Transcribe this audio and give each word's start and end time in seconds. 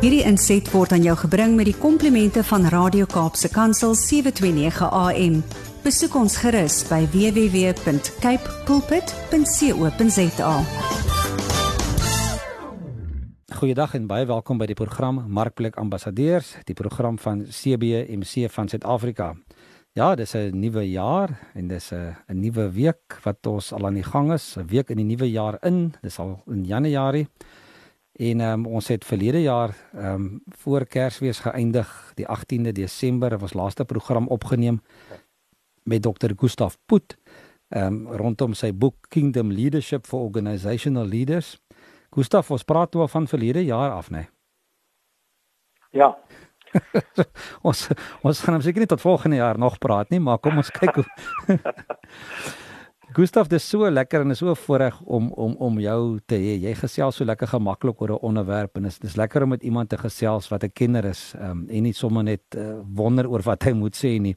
Hierdie 0.00 0.22
inset 0.24 0.64
word 0.72 0.94
aan 0.96 1.02
jou 1.04 1.12
gebring 1.26 1.58
met 1.58 1.66
die 1.68 1.76
komplimente 1.76 2.40
van 2.48 2.62
Radio 2.72 3.04
Kaapse 3.04 3.50
Kansel 3.52 3.92
729 3.92 4.86
AM. 4.96 5.34
Besoek 5.84 6.16
ons 6.16 6.38
gerus 6.40 6.78
by 6.88 7.02
www.cape 7.12 8.54
pulpit.co.za. 8.64 10.54
Goeiedag 13.60 13.98
en 14.00 14.08
baie 14.08 14.24
welkom 14.24 14.56
by 14.64 14.70
die 14.72 14.78
program 14.80 15.20
Markplek 15.28 15.76
Ambassadeurs, 15.76 16.54
die 16.64 16.78
program 16.80 17.20
van 17.20 17.44
CBMC 17.52 18.48
van 18.56 18.72
Suid-Afrika. 18.72 19.34
Ja, 19.92 20.14
dis 20.16 20.32
'n 20.32 20.56
nuwe 20.56 20.88
jaar 20.88 21.52
en 21.54 21.68
dis 21.68 21.92
'n 21.92 22.16
'n 22.28 22.40
nuwe 22.40 22.72
week 22.72 23.20
wat 23.22 23.46
ons 23.46 23.72
al 23.72 23.86
aan 23.86 24.00
die 24.00 24.10
gang 24.12 24.32
is, 24.32 24.56
'n 24.56 24.66
week 24.66 24.88
in 24.88 24.96
die 24.96 25.04
nuwe 25.16 25.30
jaar 25.30 25.58
in. 25.60 25.92
Dis 26.00 26.18
al 26.18 26.42
in 26.46 26.64
Januarie. 26.64 27.28
En 28.20 28.40
um, 28.40 28.66
ons 28.66 28.88
het 28.92 29.04
verlede 29.04 29.40
jaar 29.42 29.72
ehm 29.92 30.14
um, 30.14 30.42
voor 30.62 30.84
Kersfees 30.86 31.38
geëindig 31.40 32.12
die 32.14 32.26
18de 32.28 32.72
Desember 32.72 33.38
was 33.38 33.54
laaste 33.56 33.84
program 33.84 34.28
opgeneem 34.28 34.82
met 35.82 36.02
Dr. 36.02 36.32
Gustaf 36.36 36.78
Put 36.86 37.16
ehm 37.68 37.86
um, 37.86 38.12
rondom 38.12 38.54
sy 38.54 38.72
boek 38.72 39.08
Kingdom 39.08 39.52
Leadership 39.52 40.06
for 40.06 40.20
Organizational 40.20 41.06
Leaders. 41.06 41.60
Gustaf, 42.10 42.50
ons 42.50 42.64
praat 42.64 42.94
oor 42.94 43.08
van 43.08 43.28
verlede 43.28 43.64
jaar 43.64 43.90
af, 43.90 44.10
né? 44.10 44.18
Nee? 44.18 44.28
Ja. 45.90 46.18
ons 47.68 47.88
ons 48.22 48.40
gaan 48.40 48.62
seker 48.62 48.78
nie 48.84 48.90
tot 48.90 49.00
volgende 49.00 49.36
jaar 49.36 49.58
nog 49.58 49.78
praat 49.78 50.10
nie, 50.10 50.20
maar 50.20 50.38
kom 50.38 50.56
ons 50.56 50.70
kyk 50.80 50.94
hoe 50.94 51.06
Gustav, 53.10 53.48
dit 53.50 53.58
is 53.58 53.64
so 53.66 53.88
lekker 53.90 54.22
en 54.22 54.30
is 54.30 54.38
so 54.38 54.52
voorreg 54.54 55.00
om 55.02 55.32
om 55.34 55.56
om 55.58 55.78
jou 55.82 56.02
te 56.30 56.36
hê. 56.38 56.52
Jy 56.62 56.74
gesels 56.78 57.16
so 57.18 57.26
lekker 57.26 57.48
gemaklik 57.50 58.02
oor 58.02 58.12
'n 58.14 58.22
onderwerp 58.22 58.76
en 58.76 58.84
is 58.86 58.98
dis 58.98 59.16
lekker 59.16 59.42
om 59.42 59.48
met 59.48 59.62
iemand 59.62 59.88
te 59.88 59.98
gesels 59.98 60.48
wat 60.48 60.62
'n 60.62 60.70
kenner 60.72 61.04
is 61.04 61.34
um, 61.40 61.66
en 61.68 61.82
nie 61.82 61.92
sommer 61.92 62.22
net 62.22 62.42
uh, 62.56 62.78
wonder 62.94 63.26
oor 63.26 63.42
wat 63.42 63.62
hy 63.64 63.72
moet 63.72 63.96
sê 63.96 64.20
nie. 64.20 64.36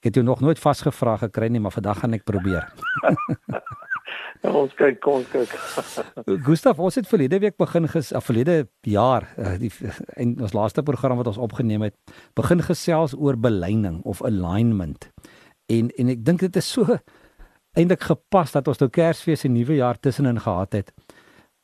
Ek 0.00 0.10
het 0.10 0.14
jou 0.14 0.24
nog 0.24 0.40
nooit 0.40 0.58
vasgevra 0.58 1.16
gekry 1.16 1.46
nie, 1.48 1.60
maar 1.60 1.70
vandag 1.70 1.98
gaan 1.98 2.14
ek 2.14 2.24
probeer. 2.24 2.66
ja, 4.42 4.50
ons 4.50 4.74
kyk, 4.74 5.00
kom 5.00 5.24
kyk. 5.30 5.54
Gustav, 6.48 6.78
ons 6.78 6.94
het 6.94 7.06
verlede 7.06 7.38
week 7.38 7.56
begin 7.56 7.88
ges 7.88 8.12
of 8.12 8.24
verlede 8.24 8.68
jaar 8.82 9.28
uh, 9.38 9.58
die 9.58 9.70
en 10.16 10.40
ons 10.40 10.52
laaste 10.52 10.82
program 10.82 11.16
wat 11.16 11.26
ons 11.26 11.38
opgeneem 11.38 11.82
het, 11.82 11.94
begin 12.34 12.62
gesels 12.62 13.14
oor 13.14 13.36
beleining 13.36 14.02
of 14.02 14.24
alignment. 14.24 15.08
En 15.70 15.90
en 15.90 16.08
ek 16.08 16.24
dink 16.24 16.40
dit 16.40 16.56
is 16.56 16.66
so 16.66 16.98
eintlik 17.76 18.02
gepas 18.02 18.52
dat 18.52 18.68
ons 18.68 18.78
nou 18.78 18.90
Kersfees 18.90 19.44
en 19.44 19.52
Nuwe 19.52 19.74
Jaar 19.74 19.98
tussenin 20.00 20.40
gehad 20.40 20.72
het. 20.72 20.92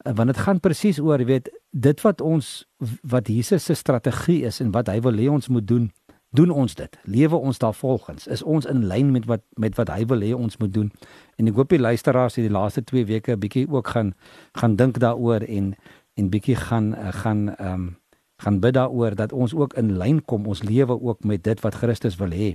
Want 0.05 0.27
dit 0.27 0.37
gaan 0.37 0.61
presies 0.61 1.01
oor, 1.01 1.19
jy 1.19 1.27
weet, 1.27 1.49
dit 1.71 2.01
wat 2.05 2.21
ons 2.21 2.67
wat 3.03 3.29
Jesus 3.29 3.65
se 3.65 3.75
strategie 3.75 4.43
is 4.45 4.61
en 4.61 4.73
wat 4.75 4.91
hy 4.93 5.01
wil 5.01 5.17
hê 5.17 5.31
ons 5.33 5.49
moet 5.49 5.67
doen, 5.67 5.89
doen 6.35 6.51
ons 6.51 6.75
dit. 6.75 6.99
Lewe 7.05 7.37
ons 7.37 7.59
daarvolgens. 7.59 8.27
Is 8.27 8.43
ons 8.43 8.67
in 8.67 8.85
lyn 8.91 9.13
met 9.15 9.27
wat 9.31 9.43
met 9.57 9.77
wat 9.79 9.91
hy 9.95 10.05
wil 10.11 10.21
hê 10.21 10.33
ons 10.37 10.57
moet 10.61 10.73
doen. 10.75 10.91
En 11.39 11.49
ek 11.49 11.59
hoop 11.59 11.73
die 11.73 11.81
luisteraars 11.81 12.37
het 12.37 12.49
die 12.49 12.55
laaste 12.55 12.85
2 12.85 13.07
weke 13.07 13.33
'n 13.33 13.41
bietjie 13.41 13.67
ook 13.71 13.89
gaan 13.89 14.15
gaan 14.53 14.77
dink 14.77 14.99
daaroor 14.99 15.47
en 15.47 15.75
en 16.15 16.31
bietjie 16.31 16.57
gaan 16.57 16.95
eh, 16.95 17.13
gaan 17.13 17.57
ehm 17.57 17.73
um, 17.73 17.97
gaan 18.37 18.61
bid 18.61 18.75
daaroor 18.75 19.15
dat 19.15 19.33
ons 19.33 19.55
ook 19.55 19.75
in 19.79 19.97
lyn 19.99 20.25
kom 20.25 20.47
ons 20.47 20.63
lewe 20.63 21.01
ook 21.01 21.25
met 21.25 21.45
dit 21.45 21.61
wat 21.61 21.75
Christus 21.75 22.17
wil 22.17 22.31
hê. 22.31 22.55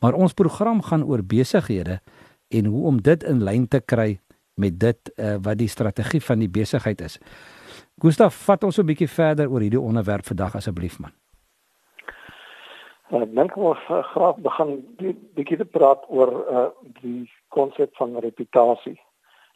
Maar 0.00 0.12
ons 0.12 0.32
program 0.32 0.82
gaan 0.82 1.04
oor 1.04 1.22
besighede 1.22 2.00
en 2.50 2.64
hoe 2.66 2.86
om 2.86 3.00
dit 3.02 3.24
in 3.24 3.42
lyn 3.46 3.68
te 3.68 3.80
kry 3.80 4.18
met 4.60 4.80
dit 4.80 5.12
uh, 5.16 5.36
wat 5.42 5.58
die 5.58 5.68
strategie 5.68 6.20
van 6.20 6.42
die 6.42 6.50
besigheid 6.50 7.00
is. 7.00 7.18
Gustaf, 8.02 8.34
vat 8.44 8.64
ons 8.64 8.78
'n 8.78 8.86
bietjie 8.86 9.08
verder 9.08 9.50
oor 9.50 9.60
hierdie 9.60 9.80
onderwerp 9.80 10.26
vandag 10.26 10.54
asseblief 10.54 10.98
man. 10.98 11.12
Ek 13.10 13.30
dink 13.34 13.56
ons 13.56 13.78
uh, 13.90 14.02
graag 14.12 14.36
begin 14.36 14.76
bietjie 15.34 15.56
te 15.58 15.64
praat 15.64 16.04
oor 16.08 16.30
uh, 16.30 16.68
die 17.02 17.30
konsep 17.48 17.96
van 17.96 18.18
reputasie. 18.18 18.98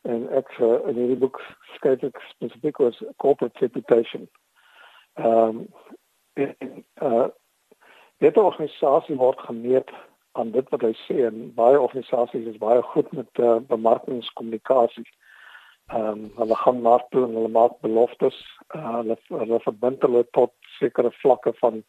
En 0.03 0.27
ek 0.35 0.51
uh, 0.59 0.89
in 0.91 0.99
hierdie 0.99 1.21
boek 1.23 1.41
skryf 1.77 2.03
ek 2.03 2.19
spesifiek 2.33 2.81
oor 2.81 2.97
corporate 3.17 3.59
reputation. 3.59 4.29
Ehm 5.15 5.63
um, 5.63 5.67
en 6.35 6.85
uh, 7.03 7.27
dit 8.19 8.37
organisasie 8.37 9.17
word 9.17 9.39
gemeet 9.47 9.91
aan 10.35 10.51
dit 10.51 10.71
wat 10.75 10.83
hy 10.83 10.93
sê 11.05 11.19
en 11.27 11.51
baie 11.57 11.81
organisasies 11.81 12.47
is 12.53 12.63
baie 12.63 12.83
goed 12.93 13.13
met 13.13 13.43
uh, 13.43 13.57
bemarkingskommunikasie. 13.71 15.07
Ehm 15.93 16.09
um, 16.09 16.25
hulle 16.37 16.57
gaan 16.57 16.81
maar 16.81 17.05
toe 17.11 17.25
en 17.27 17.35
hulle 17.39 17.53
maak 17.53 17.81
beloftes. 17.87 18.37
Uh, 18.77 18.97
hulle 19.01 19.19
hulle 19.29 19.61
verbind 19.67 20.03
hulle 20.03 20.25
tot 20.39 20.55
sekere 20.79 21.13
vlakke 21.21 21.53
van 21.61 21.83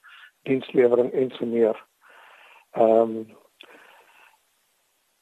dienslewering 0.49 1.11
en 1.13 1.31
so 1.37 1.45
meer. 1.45 1.79
Ehm 2.75 3.17
um, 3.17 3.25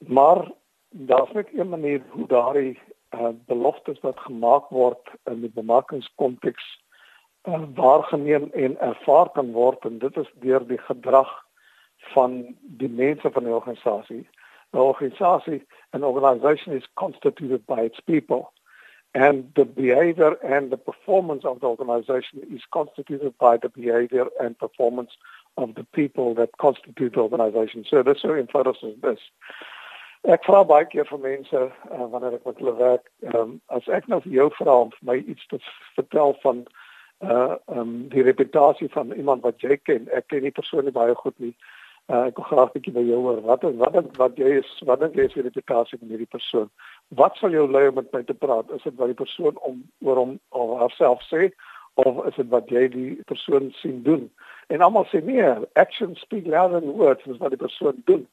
maar 0.07 0.51
daar's 0.89 1.31
net 1.31 1.53
'n 1.53 1.69
manier 1.69 2.01
hoe 2.09 2.27
daardie 2.27 2.79
uh, 3.13 3.29
beloftes 3.45 3.99
wat 3.99 4.19
gemaak 4.19 4.69
word 4.69 5.09
in 5.31 5.41
die 5.41 5.51
bemarkingskonteks 5.53 6.65
uh, 7.43 7.63
waargeneem 7.75 8.49
en 8.51 8.79
ervaar 8.79 9.29
kan 9.29 9.51
word 9.51 9.85
en 9.85 9.97
dit 9.99 10.17
is 10.17 10.31
deur 10.33 10.67
die 10.67 10.77
gedrag 10.77 11.31
van 12.13 12.55
die 12.61 12.89
mense 12.89 13.31
van 13.31 13.43
die 13.43 13.53
organisasie. 13.53 14.27
'n 14.73 14.77
Organisasie, 14.77 15.61
an 15.91 16.03
organization 16.03 16.73
is 16.73 16.87
constituted 16.93 17.65
by 17.65 17.81
its 17.81 17.99
people 17.99 18.51
and 19.13 19.51
the 19.55 19.65
behavior 19.65 20.33
and 20.43 20.71
the 20.71 20.77
performance 20.77 21.45
of 21.45 21.59
the 21.59 21.67
organization 21.67 22.41
is 22.51 22.61
constituted 22.71 23.37
by 23.37 23.57
the 23.57 23.69
behavior 23.69 24.25
and 24.39 24.57
performance 24.57 25.11
of 25.57 25.75
the 25.75 25.83
people 25.93 26.33
that 26.33 26.57
constitute 26.57 27.13
the 27.13 27.19
organization. 27.19 27.85
So 27.87 28.01
this 28.01 28.15
is 28.15 28.21
so 28.21 28.29
eenvoudig 28.29 28.83
as 28.83 29.01
this. 29.01 29.19
Ek 30.23 30.45
vra 30.47 30.63
baie 30.63 30.87
keer 30.87 31.03
vir 31.03 31.19
mense 31.19 31.59
uh, 31.59 32.05
wanneer 32.07 32.37
ek 32.37 32.45
met 32.47 32.59
hulle 32.61 32.73
werk, 32.79 33.09
um, 33.35 33.57
as 33.75 33.89
ek 33.91 34.07
nou 34.07 34.21
vir 34.23 34.37
jou 34.37 34.45
vra 34.55 34.77
om 34.85 34.93
vir 34.95 35.09
my 35.09 35.17
iets 35.19 35.49
te 35.51 35.59
vertel 35.97 36.33
van 36.45 36.63
uh 37.23 37.55
um 37.67 37.91
die 38.11 38.23
reputasie 38.23 38.87
van 38.95 39.11
iemand 39.13 39.43
wat 39.43 39.61
jy 39.61 39.75
ken. 39.83 40.07
Ek 40.15 40.31
ken 40.31 40.47
nie 40.47 40.95
baie 40.95 41.15
goed 41.19 41.35
nie. 41.43 41.53
Uh, 42.11 42.25
ek 42.27 42.35
wil 42.35 42.45
graag 42.45 42.69
'n 42.69 42.75
bietjie 42.75 42.93
by 42.93 43.01
jou 43.07 43.17
hoor. 43.23 43.41
Wat 43.41 43.63
is 43.63 43.75
wat 43.79 43.95
is, 43.95 44.07
wat 44.19 44.35
jy 44.35 44.49
is 44.59 44.71
wat 44.83 44.99
dink 44.99 45.13
jy 45.15 45.23
is 45.23 45.35
die 45.37 45.43
reputasie 45.45 45.97
van 45.99 46.09
hierdie 46.11 46.33
persoon? 46.35 46.69
Wat 47.15 47.37
sal 47.39 47.55
jou 47.55 47.63
lei 47.71 47.87
om 47.87 47.95
met 47.95 48.11
my 48.11 48.23
te 48.23 48.33
praat? 48.33 48.71
Is 48.75 48.83
dit 48.83 48.95
wat 48.99 49.07
die 49.07 49.21
persoon 49.21 49.55
om 49.63 49.83
oor 50.03 50.19
hom 50.19 50.33
of 50.49 50.73
haarself 50.79 51.23
sê 51.31 51.47
of 52.03 52.25
is 52.27 52.35
dit 52.35 52.49
wat 52.51 52.67
jy 52.67 52.87
die 52.91 53.23
persoon 53.31 53.71
sien 53.79 54.01
doen? 54.03 54.27
En 54.67 54.81
almal 54.81 55.07
sê 55.13 55.23
nee, 55.23 55.47
actions 55.79 56.19
speak 56.19 56.45
louder 56.45 56.81
than 56.81 56.97
words, 56.99 57.23
dis 57.23 57.39
wat 57.39 57.55
die 57.55 57.63
persoon 57.63 58.01
doen. 58.05 58.27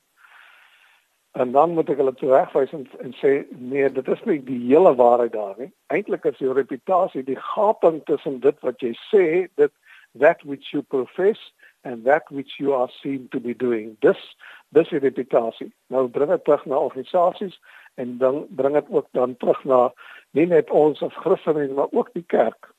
En 1.39 1.53
dan 1.53 1.71
moet 1.71 1.91
ek 1.95 2.03
hulle 2.03 2.15
terugwys 2.19 2.75
en, 2.75 2.89
en 2.99 3.15
sê 3.23 3.47
nee, 3.55 3.87
dit 3.87 4.09
is 4.09 4.25
nie 4.27 4.41
die 4.51 4.59
hele 4.67 4.97
waarheid 4.99 5.33
daar 5.33 5.55
nie. 5.63 5.71
Eintlik 5.95 6.27
is 6.27 6.43
jou 6.43 6.59
reputasie 6.59 7.23
die 7.23 7.39
gaping 7.55 8.03
tussen 8.11 8.41
dit 8.43 8.67
wat 8.67 8.83
jy 8.83 8.97
sê, 9.13 9.47
dit 9.55 9.73
that 10.19 10.43
which 10.43 10.73
you 10.75 10.83
profess 10.83 11.39
and 11.83 12.05
that 12.05 12.31
which 12.31 12.59
you 12.59 12.73
are 12.75 12.89
seen 13.03 13.29
to 13.33 13.41
be 13.41 13.55
doing. 13.55 13.97
Dis 14.01 14.37
dis 14.69 14.91
is 14.93 15.03
reputasie. 15.03 15.73
Nou 15.87 16.09
bring 16.09 16.31
dit 16.31 16.45
terug 16.45 16.65
na 16.65 16.77
organisasies 16.77 17.61
en 17.95 18.19
dan 18.19 18.47
bring 18.51 18.75
dit 18.75 18.91
ook 18.91 19.07
dan 19.11 19.37
terug 19.37 19.65
na 19.65 19.93
nie 20.31 20.47
net 20.47 20.71
ons 20.71 21.03
as 21.03 21.17
Christene 21.23 21.69
maar 21.75 21.91
ook 21.91 22.13
die 22.13 22.27
kerk. 22.27 22.71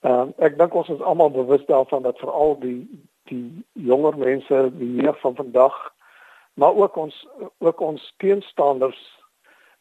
Ehm 0.00 0.20
um, 0.20 0.34
ek 0.38 0.58
dink 0.58 0.74
ons 0.74 0.88
is 0.88 1.00
almal 1.00 1.30
bewus 1.30 1.64
daarvan 1.66 2.02
dat 2.02 2.18
veral 2.18 2.58
die 2.60 2.82
die 3.28 3.64
jonger 3.72 4.16
mense, 4.18 4.70
die 4.78 4.94
jeug 5.02 5.20
van 5.20 5.34
vandag, 5.34 5.74
maar 6.54 6.74
ook 6.74 6.96
ons 6.96 7.26
ook 7.58 7.80
ons 7.80 8.12
teenstanders 8.16 9.00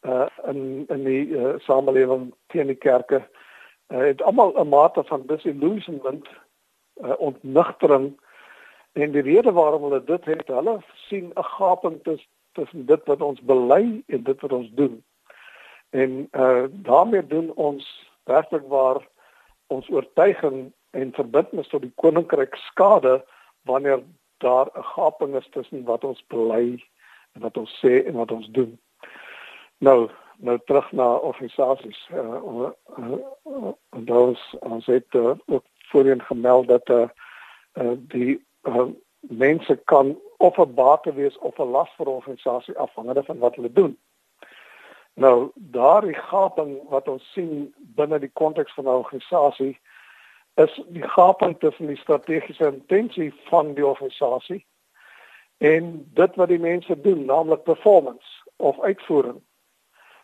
uh 0.02 0.28
in 0.48 0.86
in 0.90 1.04
die 1.04 1.28
uh, 1.28 1.54
samelewing 1.60 2.34
teen 2.48 2.68
die 2.68 2.82
kerke 2.82 3.22
uh, 3.88 4.00
het 4.00 4.22
almal 4.22 4.54
'n 4.58 4.70
mate 4.70 5.04
van 5.04 5.24
disillusionment 5.26 6.28
uh, 6.28 6.47
ontnigtering 7.18 8.20
en 8.94 9.12
die 9.12 9.22
rede 9.22 9.52
waarom 9.52 9.84
hulle 9.84 10.04
dit 10.04 10.26
het, 10.26 10.48
hulle 10.48 10.80
sien 11.08 11.32
'n 11.36 11.44
gaping 11.44 12.02
tussen 12.54 12.86
dit 12.86 13.02
wat 13.06 13.22
ons 13.22 13.42
bely 13.42 14.04
en 14.08 14.24
dit 14.24 14.42
wat 14.42 14.52
ons 14.52 14.72
doen. 14.74 15.04
En 15.90 16.28
uh 16.32 16.66
daarmee 16.70 17.28
doen 17.28 17.54
ons 17.56 18.12
werklik 18.24 18.68
waar 18.68 19.08
ons 19.68 19.90
oortuiging 19.90 20.74
en 20.90 21.14
verbintenis 21.14 21.68
tot 21.68 21.82
die 21.82 21.94
koninkryk 21.96 22.56
skade 22.56 23.26
wanneer 23.62 24.04
daar 24.38 24.68
'n 24.74 24.84
gaping 24.84 25.36
is 25.36 25.48
tussen 25.50 25.84
wat 25.84 26.04
ons 26.04 26.24
bely 26.28 26.84
en 27.34 27.42
wat 27.42 27.58
ons 27.58 27.80
sê 27.86 28.06
en 28.06 28.14
wat 28.14 28.32
ons 28.32 28.48
doen. 28.52 28.80
Nou, 29.78 30.10
nou 30.38 30.60
terug 30.66 30.92
na 30.92 31.14
organisasies. 31.16 32.10
Uh, 32.14 32.18
uh, 32.20 32.70
uh, 32.98 33.18
uh, 34.08 34.16
ons 34.18 34.56
ons 34.60 34.86
het 34.86 35.14
uh, 35.14 35.34
ook 35.46 35.66
voorheen 35.90 36.22
gemeld 36.22 36.68
dat 36.68 36.90
eh 36.90 37.10
uh, 37.74 37.92
die 37.98 38.46
uh, 38.64 38.88
mense 39.20 39.76
kan 39.86 40.20
of 40.38 40.58
'n 40.58 40.74
bate 40.74 41.14
wees 41.14 41.38
of 41.38 41.58
'n 41.58 41.72
las 41.72 41.90
vir 41.98 42.06
'n 42.06 42.10
organisasie 42.20 42.78
afhangende 42.78 43.24
van 43.24 43.38
wat 43.38 43.56
hulle 43.56 43.72
doen. 43.72 43.98
Nou, 45.14 45.52
daardie 45.54 46.14
gaping 46.14 46.90
wat 46.90 47.08
ons 47.08 47.32
sien 47.32 47.74
binne 47.78 48.20
die 48.20 48.32
konteks 48.34 48.74
van 48.74 48.84
'n 48.84 48.88
organisasie 49.04 49.80
is 50.54 50.82
die 50.88 51.08
gaping 51.08 51.60
tussen 51.60 51.88
die 51.88 51.98
strategiese 51.98 52.66
intensie 52.66 53.34
van 53.50 53.74
die 53.74 53.86
organisasie 53.86 54.66
en 55.58 56.10
dit 56.14 56.36
wat 56.36 56.48
die 56.48 56.60
mense 56.60 57.02
doen, 57.02 57.26
naamlik 57.26 57.64
performance 57.64 58.44
of 58.56 58.80
uitvoering. 58.82 59.42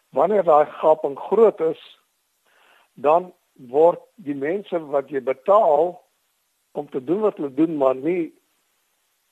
Wanneer 0.09 0.43
daai 0.43 0.65
gaping 0.65 1.19
groot 1.19 1.59
is, 1.59 1.99
dan 2.93 3.33
word 3.53 4.01
die 4.15 4.35
mense 4.35 4.79
wat 4.93 5.09
jy 5.09 5.21
betaal 5.21 6.01
om 6.73 6.89
te 6.89 7.03
doen 7.03 7.19
wat 7.19 7.37
hulle 7.37 7.53
doen, 7.53 7.77
maar 7.77 7.95
nie 7.95 8.33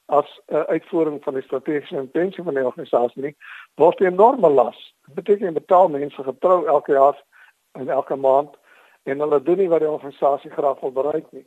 as 0.06 0.27
'n 0.47 0.56
uh, 0.56 0.63
uitvoering 0.75 1.23
van 1.23 1.33
die 1.33 1.44
strategiese 1.44 1.95
intensie 1.95 2.44
van 2.44 2.53
die 2.53 2.65
organisasie 2.65 3.21
nie, 3.21 3.35
word 3.75 4.00
'n 4.00 4.06
enorme 4.06 4.50
las. 4.50 4.95
Dit 5.06 5.15
beteken 5.15 5.47
jy 5.47 5.53
betaal 5.53 5.89
mense 5.89 6.23
getrou 6.23 6.65
elke 6.65 6.91
jaar 6.91 7.23
en 7.71 7.89
elke 7.89 8.15
maand 8.15 8.56
en 9.03 9.19
hulle 9.19 9.41
doen 9.41 9.57
nie 9.57 9.69
wat 9.69 9.79
die 9.79 9.89
organisasie 9.89 10.51
graag 10.51 10.79
wil 10.79 10.91
bereik 10.91 11.31
nie. 11.31 11.45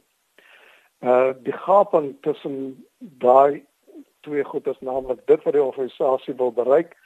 Uh 1.00 1.32
die 1.42 1.52
gaping 1.52 2.16
tussen 2.20 2.86
daai 2.98 3.64
twee 4.20 4.44
goed 4.44 4.66
is 4.66 4.80
naamlik 4.80 5.26
dit 5.26 5.42
wat 5.42 5.52
die 5.52 5.62
organisasie 5.62 6.34
wil 6.34 6.52
bereik 6.52 6.96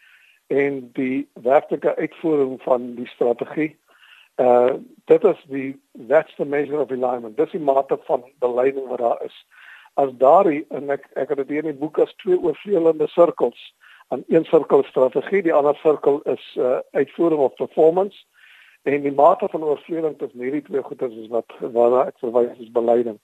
en 0.46 0.90
die 0.92 1.28
werklike 1.32 1.96
uitvoering 1.96 2.62
van 2.62 2.94
die 2.94 3.06
strategie. 3.06 3.76
Uh 4.38 4.78
dit 5.04 5.24
is 5.24 5.44
die 5.50 5.80
that's 6.08 6.34
the 6.36 6.44
measure 6.44 6.80
of 6.80 6.90
alignment. 6.90 7.36
Dis 7.36 7.50
die 7.50 7.60
mate 7.60 7.98
van 8.06 8.24
beleiding 8.38 8.86
wat 8.88 8.98
daar 8.98 9.24
is 9.24 9.44
as 9.94 10.10
daardie 10.18 10.64
en 10.70 10.90
ek 10.94 11.08
ek 11.18 11.32
het 11.32 11.40
dit 11.42 11.48
hier 11.48 11.64
in 11.64 11.72
die 11.72 11.80
boek 11.80 11.98
as 11.98 12.14
twee 12.22 12.38
oorvleelende 12.38 13.08
sirkels. 13.10 13.58
Aan 14.08 14.22
een 14.28 14.44
sirkel 14.44 14.84
strategie, 14.86 15.42
die 15.42 15.54
ander 15.54 15.76
sirkel 15.82 16.20
is 16.30 16.44
uh, 16.56 16.78
uitvoering 16.92 17.40
of 17.40 17.54
performance. 17.54 18.24
En 18.82 19.02
die 19.02 19.12
mate 19.12 19.48
van 19.50 19.64
oorvleeling 19.64 20.14
tussen 20.18 20.40
hierdie 20.40 20.62
twee 20.62 20.82
goeders 20.82 21.14
is 21.14 21.28
wat 21.34 21.56
waarna 21.58 22.06
ek 22.12 22.22
verwys 22.22 22.62
is 22.62 22.70
beleiding. 22.72 23.18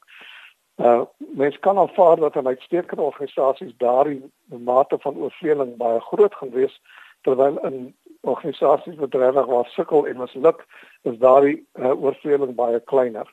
Uh 0.82 1.04
mens 1.38 1.58
kan 1.58 1.78
aanvaar 1.78 2.16
dat 2.16 2.36
in 2.36 2.46
uitstekende 2.46 3.02
organisasies 3.02 3.76
daardie 3.78 4.22
mate 4.50 4.98
van 4.98 5.16
oorvleeling 5.16 5.76
baie 5.76 6.00
groot 6.10 6.34
gaan 6.34 6.50
wees 6.50 6.80
terwyl 7.22 7.58
in 7.70 7.94
organisasies 8.24 8.98
wat 9.00 9.14
regtig 9.14 9.46
waar 9.46 9.70
sukkel 9.76 10.06
en 10.08 10.20
misluk 10.20 10.64
is 11.02 11.18
daardie 11.22 11.56
uh, 11.78 11.92
oorvleeling 11.92 12.54
baie 12.58 12.80
kleiner 12.92 13.28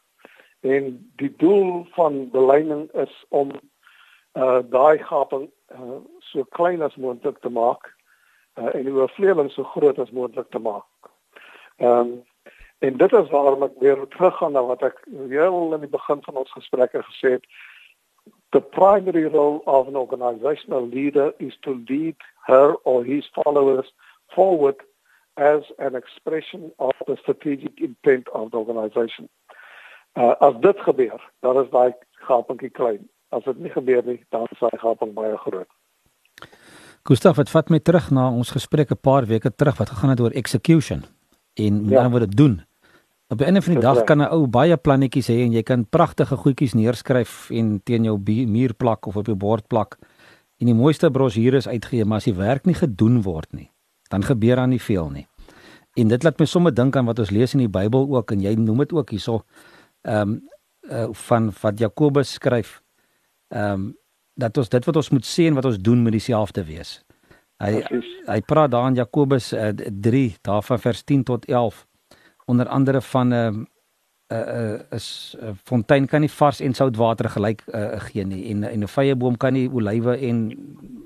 en 0.61 1.11
die 1.15 1.33
doel 1.37 1.87
van 1.91 2.29
beleiding 2.29 2.91
is 2.91 3.25
om 3.29 3.51
uh 4.33 4.59
daai 4.69 4.97
gaping 5.03 5.49
uh, 5.73 5.99
so 6.19 6.43
klein 6.43 6.81
as 6.81 6.95
moontlik 6.95 7.39
te 7.39 7.49
maak 7.49 7.89
uh, 8.57 8.69
en 8.75 8.85
die 8.85 8.93
oorvleeling 8.93 9.51
so 9.51 9.63
groot 9.63 9.99
as 9.99 10.11
moontlik 10.11 10.49
te 10.49 10.59
maak. 10.59 10.87
Ehm 11.77 11.99
um, 11.99 12.19
en 12.81 12.97
dit 12.97 13.13
is 13.13 13.27
waarom 13.29 13.63
ek 13.63 13.75
weer 13.79 13.99
teruggaan 14.09 14.55
na 14.57 14.63
wat 14.65 14.81
ek 14.81 15.03
heel 15.29 15.73
in 15.73 15.83
die 15.83 15.89
begin 15.89 16.23
van 16.25 16.39
ons 16.41 16.53
gesprekke 16.57 17.03
gesê 17.09 17.35
het. 17.35 17.43
The 18.49 18.61
primary 18.61 19.25
role 19.25 19.61
of 19.65 19.87
an 19.87 19.95
organizational 19.95 20.87
leader 20.89 21.33
is 21.37 21.57
to 21.61 21.75
lead 21.89 22.17
her 22.47 22.73
or 22.83 23.03
his 23.05 23.29
followers 23.33 23.93
forward 24.35 24.79
as 25.35 25.63
an 25.77 25.95
expression 25.95 26.71
of 26.77 26.93
the 27.07 27.15
strategic 27.21 27.79
intent 27.79 28.29
of 28.29 28.51
the 28.51 28.57
organization. 28.57 29.29
Uh, 30.13 30.35
as 30.39 30.55
dit 30.61 30.79
gebeur, 30.79 31.21
dan 31.39 31.63
is 31.63 31.69
daai 31.71 31.93
gapingkie 32.27 32.71
klein. 32.71 33.07
As 33.29 33.43
dit 33.43 33.59
nie 33.59 33.71
gebeur 33.71 34.03
nie, 34.05 34.19
dan 34.29 34.47
is 34.51 34.59
daai 34.59 34.77
gaping 34.77 35.13
baie 35.15 35.37
groot. 35.37 35.69
Gustav, 37.07 37.39
het 37.41 37.49
vat 37.49 37.71
my 37.73 37.79
terug 37.79 38.11
na 38.13 38.27
ons 38.29 38.51
gesprek 38.51 38.91
'n 38.91 38.99
paar 39.01 39.25
weke 39.25 39.49
terug 39.55 39.77
wat 39.77 39.89
gegaan 39.89 40.09
het 40.09 40.19
oor 40.19 40.31
execution 40.31 41.03
en 41.55 41.79
hoe 41.79 41.91
ja. 41.91 42.09
wat 42.09 42.19
dit 42.19 42.37
doen. 42.37 42.61
Op 43.31 43.39
'n 43.39 43.43
einde 43.43 43.61
van 43.61 43.73
die 43.73 43.81
dag 43.81 44.03
kan 44.03 44.21
'n 44.21 44.29
ou 44.29 44.47
baie 44.47 44.77
plannetjies 44.77 45.27
hê 45.27 45.41
en 45.45 45.51
jy 45.51 45.63
kan 45.63 45.89
pragtige 45.89 46.35
goedjies 46.35 46.73
neerskryf 46.73 47.49
en 47.49 47.81
teen 47.83 48.03
jou 48.03 48.19
muur 48.25 48.73
plak 48.73 49.05
of 49.05 49.15
op 49.15 49.25
jou 49.25 49.37
bord 49.37 49.67
plak 49.67 49.97
en 50.57 50.65
die 50.65 50.75
mooiste 50.75 51.11
brosjures 51.11 51.67
uitgee, 51.67 52.05
maar 52.05 52.17
as 52.17 52.23
die 52.23 52.35
werk 52.35 52.65
nie 52.65 52.75
gedoen 52.75 53.21
word 53.21 53.53
nie, 53.53 53.70
dan 54.11 54.23
gebeur 54.27 54.59
daar 54.59 54.67
nie 54.67 54.81
veel 54.81 55.09
nie. 55.09 55.27
En 55.99 56.07
dit 56.07 56.23
laat 56.23 56.39
my 56.39 56.47
sommer 56.47 56.73
dink 56.73 56.95
aan 56.95 57.07
wat 57.07 57.19
ons 57.19 57.31
lees 57.35 57.55
in 57.55 57.65
die 57.65 57.71
Bybel 57.71 58.07
ook 58.15 58.31
en 58.31 58.43
jy 58.43 58.53
noem 58.59 58.85
dit 58.85 58.95
ook 58.95 59.15
hierso 59.15 59.43
ehm 60.07 60.35
um, 60.35 60.39
uh, 60.89 61.07
van 61.27 61.51
wat 61.61 61.79
Jakobus 61.79 62.37
skryf 62.39 62.79
ehm 63.51 63.73
um, 63.73 63.89
dat 64.39 64.57
ons 64.57 64.69
dit 64.69 64.85
wat 64.85 64.95
ons 64.95 65.09
moet 65.09 65.25
sê 65.27 65.47
en 65.49 65.57
wat 65.59 65.65
ons 65.65 65.77
doen 65.77 65.99
moet 66.01 66.15
dieselfde 66.15 66.63
wees. 66.65 67.01
Hy 67.61 67.83
hy 68.25 68.39
praat 68.47 68.71
daar 68.71 68.87
in 68.89 68.97
Jakobus 68.97 69.51
uh, 69.53 69.69
3 69.75 70.37
daarvan 70.41 70.79
vers 70.79 71.03
10 71.03 71.23
tot 71.23 71.45
11 71.45 71.85
onder 72.45 72.67
andere 72.67 73.01
van 73.01 73.27
'n 73.27 73.33
uh, 73.33 73.47
'n 73.51 73.67
uh, 74.31 74.71
uh, 74.73 74.79
is 74.91 75.35
'n 75.39 75.45
uh, 75.45 75.51
fontein 75.63 76.07
kan 76.07 76.21
nie 76.21 76.31
vars 76.31 76.59
en 76.59 76.73
sout 76.73 76.95
water 76.95 77.29
gelyk 77.29 77.63
uh, 77.67 77.99
gee 77.99 78.25
nie 78.25 78.49
en 78.51 78.63
en 78.63 78.83
'n 78.83 78.87
vrye 78.87 79.15
boom 79.15 79.37
kan 79.37 79.53
nie 79.53 79.69
olywe 79.69 80.17
en 80.17 80.51
uh, 80.51 81.00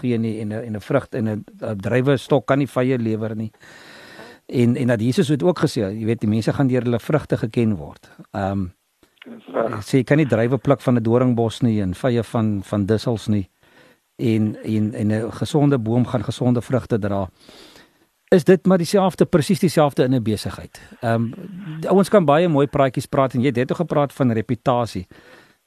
gee 0.00 0.18
nie 0.18 0.40
en 0.40 0.48
'n 0.48 0.64
en 0.64 0.76
'n 0.76 0.80
vrug 0.80 1.06
en 1.12 1.28
'n 1.28 1.44
druiwe 1.76 2.16
stok 2.16 2.46
kan 2.46 2.58
nie 2.58 2.68
vrye 2.68 2.98
lewer 2.98 3.36
nie 3.36 3.52
en 4.46 4.76
en 4.76 4.86
dat 4.86 5.00
Jesus 5.00 5.28
het 5.28 5.42
ook 5.42 5.58
gesê, 5.58 5.80
jy 5.90 6.04
weet 6.04 6.20
die 6.20 6.30
mense 6.30 6.52
gaan 6.52 6.66
deur 6.70 6.82
hulle 6.82 7.00
vrugte 7.00 7.36
geken 7.36 7.76
word. 7.76 8.10
Ehm 8.30 8.50
um, 8.50 8.72
sê 9.82 10.04
kan 10.06 10.16
nie 10.16 10.26
drywe 10.26 10.58
pluk 10.58 10.80
van 10.80 10.94
'n 10.94 11.02
doringbos 11.02 11.60
nie 11.60 11.80
en 11.82 11.94
vye 11.94 12.22
van 12.22 12.62
van 12.62 12.86
dussels 12.86 13.26
nie. 13.26 13.50
En 14.16 14.56
en 14.62 14.94
en 14.94 15.12
'n 15.12 15.32
gesonde 15.32 15.78
boom 15.78 16.06
gaan 16.06 16.24
gesonde 16.24 16.62
vrugte 16.62 16.98
dra. 16.98 17.28
Is 18.28 18.44
dit 18.44 18.66
maar 18.66 18.78
dieselfde 18.78 19.24
presies 19.24 19.58
dieselfde 19.58 20.04
in 20.04 20.14
'n 20.14 20.22
besigheid. 20.22 20.80
Ehm 21.00 21.14
um, 21.14 21.34
ouens 21.88 22.08
kan 22.08 22.24
baie 22.24 22.48
mooi 22.48 22.66
praatjies 22.66 23.06
praat 23.06 23.34
en 23.34 23.40
jy 23.40 23.46
het 23.46 23.56
net 23.56 23.74
gepraat 23.74 24.12
van 24.12 24.32
reputasie. 24.32 25.06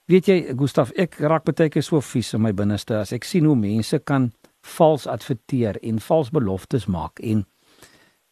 Weet 0.10 0.26
jy 0.26 0.56
Gustaf, 0.58 0.92
ek 0.98 1.20
raak 1.22 1.46
baie 1.46 1.70
keer 1.70 1.84
so 1.86 2.02
vies 2.02 2.34
in 2.34 2.42
my 2.42 2.52
binneste 2.52 2.98
as 2.98 3.14
ek 3.14 3.24
sien 3.24 3.46
hoe 3.46 3.56
mense 3.56 4.00
kan 4.00 4.32
vals 4.78 5.06
adverteer 5.08 5.78
en 5.84 6.00
vals 6.00 6.32
beloftes 6.34 6.88
maak 6.88 7.20
en 7.22 7.46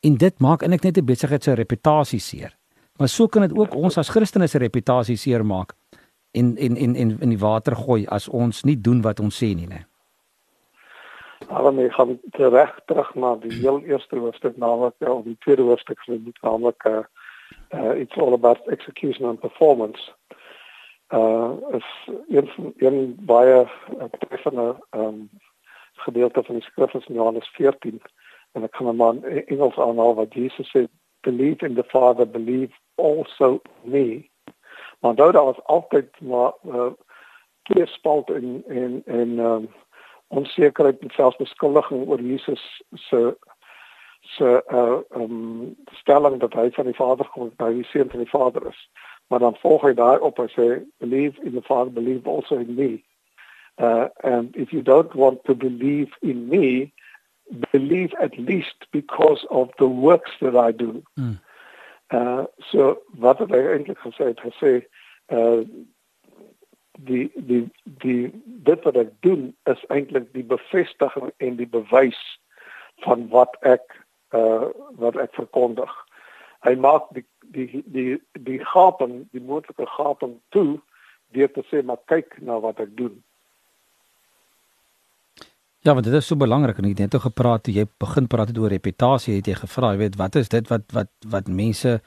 En 0.05 0.17
dit 0.17 0.39
maak 0.39 0.61
eintlik 0.61 0.83
net 0.83 0.97
'n 0.97 1.05
besigheid 1.05 1.43
se 1.43 1.53
reputasie 1.53 2.19
seer. 2.19 2.57
Maar 2.97 3.07
so 3.07 3.27
kan 3.27 3.41
dit 3.41 3.57
ook 3.57 3.75
ons 3.75 3.97
as 3.97 4.09
Christene 4.09 4.47
se 4.47 4.57
reputasie 4.57 5.15
seer 5.15 5.45
maak 5.45 5.73
en 6.31 6.57
en 6.57 6.77
en 6.77 6.95
en 6.95 7.17
in 7.21 7.29
die 7.29 7.39
water 7.39 7.75
gooi 7.75 8.05
as 8.07 8.27
ons 8.27 8.63
nie 8.63 8.81
doen 8.81 9.01
wat 9.01 9.19
ons 9.19 9.43
sê 9.43 9.55
nie, 9.55 9.67
né? 9.67 9.85
Maar 11.49 11.79
ek 11.79 11.93
gaan 11.93 12.19
terug 12.31 12.79
terug 12.85 13.15
na 13.15 13.35
die 13.35 13.53
heel 13.53 13.81
eerste 13.81 14.15
hoofstuk 14.15 14.57
naamlik 14.57 14.93
ja, 14.99 15.11
of 15.11 15.23
die 15.23 15.37
tweede 15.39 15.61
hoofstuk 15.61 15.99
van 16.05 16.23
die 16.23 16.33
naamlik 16.41 16.85
uh, 16.85 17.03
uh 17.73 18.01
it's 18.01 18.17
all 18.17 18.33
about 18.33 18.67
execution 18.67 19.25
and 19.29 19.39
performance. 19.39 20.11
Uh 21.09 21.51
is 21.71 22.09
een 22.27 22.73
een 22.77 23.15
baie 23.19 23.67
treffende 24.19 24.75
um 24.91 25.29
gedeelte 25.93 26.43
van 26.43 26.55
die 26.55 26.63
skrif 26.63 26.93
in 26.93 27.13
Johannes 27.15 27.47
14 27.47 28.01
en 28.51 28.63
ek 28.63 28.71
kan 28.71 28.95
maar 28.95 29.15
Engels 29.45 29.77
aanhaal 29.77 30.15
wat 30.15 30.33
Jesus 30.33 30.71
sê 30.75 30.87
believe 31.21 31.65
in 31.65 31.75
the 31.75 31.83
father 31.83 32.27
believe 32.29 32.73
also 32.95 33.61
me 33.83 34.29
maar 34.99 35.15
daar 35.15 35.31
was 35.31 35.63
altyd 35.63 36.21
maar 36.21 36.53
uh, 36.65 36.91
twee 37.63 37.85
spalt 37.85 38.29
in 38.29 38.63
in 38.67 39.01
in 39.05 39.39
um, 39.39 39.69
onsekerheid 40.27 40.99
en 40.99 41.09
selfs 41.09 41.37
beskuldiging 41.37 42.07
oor 42.07 42.21
Jesus 42.21 42.83
se 42.93 43.37
se 44.21 44.63
uh 44.71 45.21
um 45.21 45.75
stelling 45.85 46.39
dat 46.39 46.53
hy 46.53 46.69
van 46.71 46.85
die 46.85 46.95
Vader 46.95 47.27
kom, 47.27 47.51
dat 47.55 47.67
hy 47.67 47.83
seun 47.83 48.09
van 48.09 48.19
die 48.19 48.29
Vader 48.29 48.67
is. 48.67 48.89
Maar 49.27 49.39
dan 49.39 49.55
volg 49.55 49.81
hy 49.81 49.93
daai 49.93 50.19
op 50.19 50.39
en 50.39 50.49
sê 50.49 50.67
believe 51.03 51.41
in 51.43 51.53
the 51.53 51.61
Father, 51.61 51.91
believe 51.91 52.29
also 52.29 52.55
in 52.55 52.75
me. 52.75 53.03
Uh 53.77 54.07
and 54.23 54.55
if 54.55 54.71
you 54.71 54.81
don't 54.81 55.13
want 55.13 55.43
to 55.43 55.55
believe 55.55 56.11
in 56.21 56.47
me, 56.47 56.93
believe 57.71 58.13
at 58.21 58.37
least 58.37 58.87
because 58.91 59.45
of 59.49 59.69
the 59.77 59.87
works 59.87 60.31
that 60.41 60.55
I 60.55 60.71
do. 60.71 61.03
Mm. 61.19 61.39
Uh, 62.09 62.43
so 62.71 63.01
wat 63.19 63.39
het 63.39 63.51
hy 63.51 63.61
eintlik 63.67 63.99
gesê 63.99 64.31
het 64.31 64.41
gesê 64.41 64.73
uh 65.27 65.61
die 66.97 67.27
die 67.35 67.69
die 68.01 68.31
dit 68.43 68.83
wat 68.83 68.95
ek 68.97 69.11
doen 69.21 69.51
is 69.69 69.83
eintlik 69.93 70.31
die 70.33 70.45
bevestiging 70.47 71.29
en 71.37 71.59
die 71.59 71.67
bewys 71.69 72.19
van 73.05 73.27
wat 73.29 73.57
ek 73.61 73.83
uh 74.31 74.71
wat 74.97 75.19
ek 75.19 75.35
verkondig. 75.35 75.91
Hy 76.65 76.73
maak 76.79 77.11
die 77.13 77.25
die 77.53 77.83
die 77.85 78.17
die 78.33 78.59
gaping, 78.73 79.25
die 79.31 79.43
moontlike 79.43 79.87
gaping 79.97 80.37
toe 80.55 80.79
deur 81.35 81.51
te 81.51 81.63
sê 81.71 81.83
maar 81.83 81.99
kyk 82.07 82.39
na 82.41 82.59
wat 82.63 82.79
ek 82.83 82.95
doen. 82.97 83.15
Ja, 85.85 85.93
want 85.93 86.05
dit 86.05 86.13
is 86.13 86.27
so 86.27 86.35
belangrik 86.35 86.79
en 86.79 86.87
ek 86.89 86.97
het 86.97 87.05
net 87.05 87.15
oor 87.15 87.27
gepraat 87.29 87.63
toe 87.63 87.73
jy 87.75 87.85
begin 88.01 88.25
praat 88.27 88.49
het 88.51 88.57
oor 88.59 88.73
reputasie, 88.73 89.37
het 89.37 89.47
jy 89.47 89.55
gevra, 89.59 89.93
jy 89.93 90.01
weet, 90.01 90.17
wat 90.19 90.35
is 90.35 90.49
dit 90.51 90.67
wat 90.71 90.83
wat 90.95 91.11
wat 91.35 91.47
mense 91.47 91.99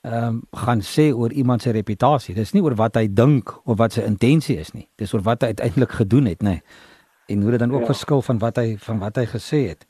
ehm 0.00 0.28
um, 0.28 0.36
gaan 0.56 0.80
sê 0.80 1.10
oor 1.12 1.32
iemand 1.32 1.62
se 1.62 1.74
reputasie? 1.76 2.34
Dis 2.34 2.54
nie 2.56 2.62
oor 2.64 2.78
wat 2.78 2.96
hy 2.96 3.04
dink 3.12 3.52
of 3.68 3.76
wat 3.76 3.98
sy 3.98 4.06
intensie 4.08 4.56
is 4.62 4.72
nie. 4.72 4.86
Dis 4.96 5.12
oor 5.12 5.20
wat 5.26 5.44
hy 5.44 5.52
uiteindelik 5.52 5.92
gedoen 5.98 6.30
het, 6.30 6.40
nê. 6.40 6.56
Nee. 6.60 6.88
En 7.30 7.42
hoe 7.42 7.50
dit 7.50 7.60
dan 7.60 7.72
ook 7.72 7.84
ja. 7.84 7.90
verskil 7.92 8.22
van 8.22 8.38
wat 8.38 8.56
hy 8.56 8.76
van 8.80 8.98
wat 8.98 9.20
hy 9.20 9.26
gesê 9.28 9.60
het. 9.68 9.84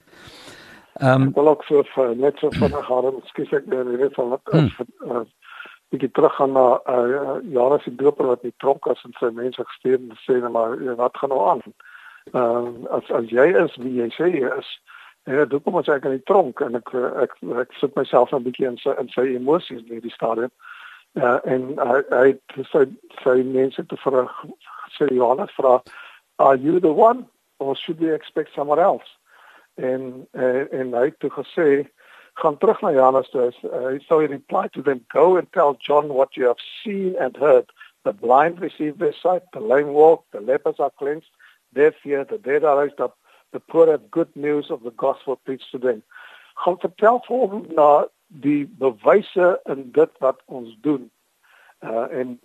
Ehm 1.01 1.23
um, 1.23 1.33
wil 1.33 1.49
ook 1.49 1.63
so 1.65 1.83
vir 1.83 2.17
net 2.17 2.39
so 2.39 2.49
van 2.51 2.73
haar, 2.89 3.07
ekskuus 3.13 3.53
ek 3.57 3.69
ben 3.73 3.89
net 3.99 4.15
van 4.15 4.35
wat 4.35 4.51
hmm. 4.53 4.69
uh, 5.09 5.23
bietjie 5.89 6.11
teruggaan 6.13 6.53
na 6.53 6.65
uh 6.95 7.37
Johannes 7.43 7.87
die 7.89 7.95
Doper 8.03 8.27
wat 8.29 8.43
in 8.45 8.53
tronk 8.57 8.85
was 8.85 9.01
en 9.09 9.15
sy 9.17 9.31
mense 9.33 9.65
gestuur 9.65 9.97
en 9.97 10.19
sê 10.27 10.37
nou 10.43 10.51
maar 10.53 10.75
wat 10.99 11.17
gaan 11.17 11.33
nou 11.33 11.41
aan? 11.49 11.63
Ehm 12.35 12.67
uh, 12.85 12.91
as 12.99 13.09
as 13.17 13.33
jy 13.33 13.47
is 13.63 13.77
wie 13.81 13.95
jy 13.97 14.09
sê 14.17 14.29
jy 14.35 14.51
is, 14.59 14.69
ja, 15.25 15.47
doen 15.49 15.63
kom 15.65 15.79
ons 15.81 15.89
ek 15.89 16.05
in 16.05 16.19
die 16.19 16.27
tronk 16.29 16.61
en 16.67 16.77
ek 16.77 16.93
ek 16.95 17.17
ek, 17.25 17.33
ek 17.65 17.73
sit 17.81 17.97
myself 17.97 18.35
'n 18.37 18.45
bietjie 18.45 18.69
in 18.69 18.77
sy 18.83 18.93
in 19.01 19.09
sy 19.15 19.25
emosies 19.39 19.81
in 19.89 20.05
die 20.05 20.17
stadium. 20.19 20.53
Uh 21.17 21.39
en 21.55 21.65
hy 21.81 22.03
hy 22.11 22.29
sê 22.75 22.85
sy 23.25 23.37
mense 23.57 23.87
te 23.89 23.97
vra 24.05 24.27
sê 24.99 25.09
Johannes 25.09 25.57
vra 25.57 25.81
are 26.39 26.57
you 26.57 26.77
the 26.81 26.93
one 26.93 27.25
or 27.59 27.75
should 27.77 28.01
we 28.01 28.13
expect 28.13 28.55
someone 28.55 28.85
else? 28.91 29.17
En 29.75 30.27
uh, 30.33 30.73
en 30.73 30.95
hy 30.95 31.05
het 31.05 31.19
toe 31.19 31.31
gesê 31.31 31.69
gaan 32.41 32.59
terug 32.59 32.81
na 32.81 32.93
Johannes 32.93 33.31
toe. 33.31 33.53
Uh, 33.63 33.99
so 34.07 34.19
he 34.19 34.27
replied 34.27 34.73
to 34.73 34.83
them, 34.83 35.05
"Go 35.09 35.37
and 35.37 35.53
tell 35.53 35.77
John 35.79 36.13
what 36.13 36.35
you 36.35 36.47
have 36.47 36.61
seen 36.83 37.17
and 37.19 37.37
heard. 37.37 37.73
The 38.03 38.13
blind 38.13 38.61
receive 38.61 38.99
their 38.99 39.13
sight, 39.13 39.43
the 39.53 39.61
lame 39.61 39.93
walk, 39.93 40.25
the 40.31 40.41
lepers 40.41 40.79
are 40.79 40.91
cleansed, 40.91 41.31
deaf 41.75 41.95
hear, 42.03 42.25
the 42.25 42.39
dead 42.39 42.65
are 42.65 42.79
raised 42.79 43.01
up, 43.01 43.17
the 43.53 43.61
poor 43.61 43.91
have 43.91 44.11
good 44.11 44.35
news 44.35 44.71
of 44.71 44.83
the 44.83 44.91
gospel 44.91 45.37
preached 45.37 45.71
to 45.71 45.79
them." 45.79 46.03
Gaan 46.55 46.79
vertel 46.79 47.21
vir 47.27 47.37
hom 47.37 47.67
na 47.75 48.05
die 48.27 48.67
bewyse 48.67 49.61
in 49.65 49.91
dit 49.93 50.11
wat 50.19 50.43
ons 50.47 50.77
doen. 50.81 51.11
Uh 51.81 52.07
en 52.13 52.41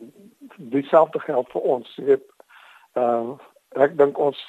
dieselfde 0.56 1.20
geld 1.20 1.52
vir 1.52 1.62
ons. 1.62 1.96
Jy 1.96 2.06
weet, 2.06 2.28
uh 2.96 3.36
ek 3.76 3.98
dink 4.00 4.18
ons 4.18 4.40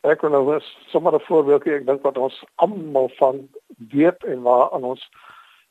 ek 0.00 0.22
wil 0.24 0.30
nou 0.30 0.44
was 0.44 0.66
sommer 0.88 1.14
'n 1.14 1.26
voorbeeldjie 1.28 1.74
ek 1.74 1.86
dink 1.86 2.02
wat 2.02 2.18
ons 2.18 2.44
almal 2.54 3.08
van 3.18 3.48
weet 3.76 4.24
en 4.24 4.42
waar 4.42 4.70
aan 4.70 4.84
ons 4.84 5.08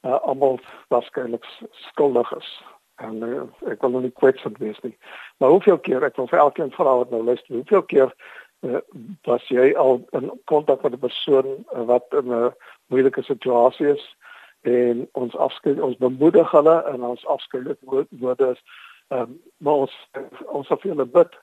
uh, 0.02 0.20
almal 0.22 0.60
waarskynlik 0.88 1.46
skuldig 1.72 2.32
is. 2.38 2.50
En 2.96 3.24
uh, 3.24 3.44
ek 3.72 3.82
wil 3.82 3.90
nou 3.90 4.02
nie 4.02 4.12
kwetsend 4.22 4.58
wees 4.58 4.80
nie. 4.82 4.98
Maar 5.38 5.50
hoeveel 5.50 5.80
keer 5.80 6.04
ek 6.04 6.16
wil 6.16 6.28
vir 6.28 6.40
elkeen 6.40 6.72
vra 6.72 6.96
wat 7.02 7.10
nou 7.10 7.24
luister 7.24 7.56
hoeveel 7.56 7.84
keer 7.84 8.14
uh, 8.62 8.82
was 9.24 9.48
jy 9.48 9.74
al 9.76 10.06
in 10.12 10.32
kontak 10.46 10.82
met 10.84 10.94
'n 10.94 11.06
persoon 11.08 11.66
uh, 11.74 11.86
wat 11.86 12.06
in 12.14 12.30
'n 12.34 12.54
moeilike 12.88 13.24
situasie 13.24 13.88
is? 13.88 14.16
En 14.62 15.08
ons 15.12 15.36
afskeid 15.36 15.80
ons 15.80 15.98
bemoedig 15.98 16.52
hulle 16.52 16.84
en 16.84 17.04
ons 17.04 17.26
afskeid 17.26 17.78
woorde 18.10 18.52
is 18.52 18.62
um, 19.10 19.42
maar 19.58 19.74
ons 19.74 20.10
ons 20.46 20.70
hulle 20.82 21.06
bid. 21.06 21.40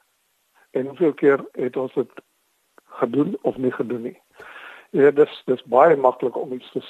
En 0.70 0.86
hoeveel 0.86 1.14
keer 1.14 1.44
het 1.52 1.76
ons 1.76 1.92
dit 1.94 2.10
gedoen 3.00 3.36
of 3.42 3.56
nie 3.56 3.72
gedoen 3.72 4.02
nie. 4.02 4.18
Ja, 4.96 5.10
dis 5.10 5.42
dis 5.50 5.62
baie 5.72 5.96
maklik 5.96 6.36
om 6.36 6.52
iets 6.56 6.70
te 6.72 6.82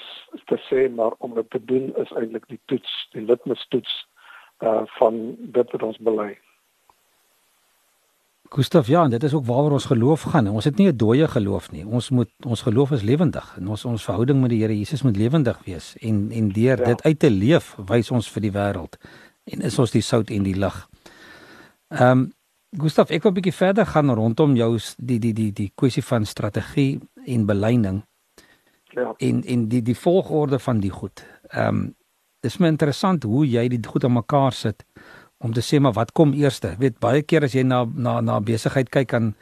te 0.51 0.59
sê, 0.69 0.89
maar 0.95 1.15
om 1.19 1.35
dit 1.35 1.51
te 1.51 1.63
doen 1.65 1.93
is 2.03 2.13
eintlik 2.13 2.47
die 2.53 2.61
toets, 2.71 2.93
die 3.13 3.25
litmustoets 3.25 3.95
uh 4.65 4.83
van 4.99 5.23
dit 5.39 5.73
wat 5.73 5.83
ons 5.83 5.99
bely. 5.99 6.37
Gustav, 8.55 8.87
ja, 8.87 9.09
dit 9.09 9.23
is 9.23 9.35
ook 9.35 9.45
waaroor 9.45 9.71
ons 9.71 9.85
geloof 9.85 10.23
gaan. 10.23 10.49
Ons 10.49 10.65
het 10.65 10.77
nie 10.77 10.89
'n 10.89 10.97
dooie 10.97 11.29
geloof 11.29 11.71
nie. 11.73 11.87
Ons 11.87 12.11
moet 12.11 12.31
ons 12.47 12.63
geloof 12.63 12.91
is 12.91 13.03
lewendig 13.03 13.57
en 13.57 13.69
ons 13.69 13.85
ons 13.85 14.05
verhouding 14.05 14.41
met 14.41 14.51
die 14.51 14.61
Here 14.61 14.79
Jesus 14.79 15.03
moet 15.03 15.17
lewendig 15.17 15.65
wees 15.65 15.97
en 16.01 16.31
en 16.31 16.49
deur 16.49 16.79
ja. 16.79 16.85
dit 16.85 17.03
uit 17.03 17.19
te 17.19 17.31
leef, 17.31 17.77
wys 17.87 18.11
ons 18.11 18.31
vir 18.31 18.43
die 18.43 18.53
wêreld 18.53 18.97
en 19.45 19.61
is 19.61 19.79
ons 19.79 19.91
die 19.91 20.03
sout 20.03 20.31
en 20.31 20.43
die 20.43 20.57
lig. 20.57 20.89
Ehm 21.89 22.11
um, 22.11 22.33
Gustav, 22.75 23.11
ek 23.11 23.23
wil 23.23 23.33
'n 23.33 23.35
bietjie 23.35 23.55
verder 23.55 23.87
gaan 23.87 24.11
rondom 24.11 24.57
jou 24.57 24.79
die 24.99 25.19
die 25.19 25.33
die 25.33 25.53
die 25.53 25.73
kwessie 25.75 26.03
van 26.03 26.25
strategie 26.25 27.01
en 27.27 27.47
beleining. 27.47 28.03
Ja. 28.91 29.15
En 29.19 29.45
en 29.45 29.69
die 29.69 29.83
die 29.83 29.97
volgorde 29.97 30.59
van 30.59 30.81
die 30.81 30.91
goed. 30.91 31.25
Ehm 31.51 31.69
um, 31.69 31.95
dis 32.41 32.59
my 32.59 32.69
interessant 32.69 33.23
hoe 33.23 33.47
jy 33.47 33.69
dit 33.69 33.87
goed 33.87 34.05
aan 34.05 34.13
mekaar 34.13 34.53
sit 34.53 34.85
om 35.39 35.53
te 35.53 35.61
sê 35.61 35.81
maar 35.81 35.93
wat 35.93 36.13
kom 36.13 36.33
eers? 36.33 36.61
Weet 36.79 36.99
baie 36.99 37.23
keer 37.23 37.45
as 37.45 37.53
jy 37.53 37.63
na 37.63 37.85
na 37.95 38.21
na 38.21 38.41
besigheid 38.41 38.89
kyk 38.89 39.15
aan 39.15 39.35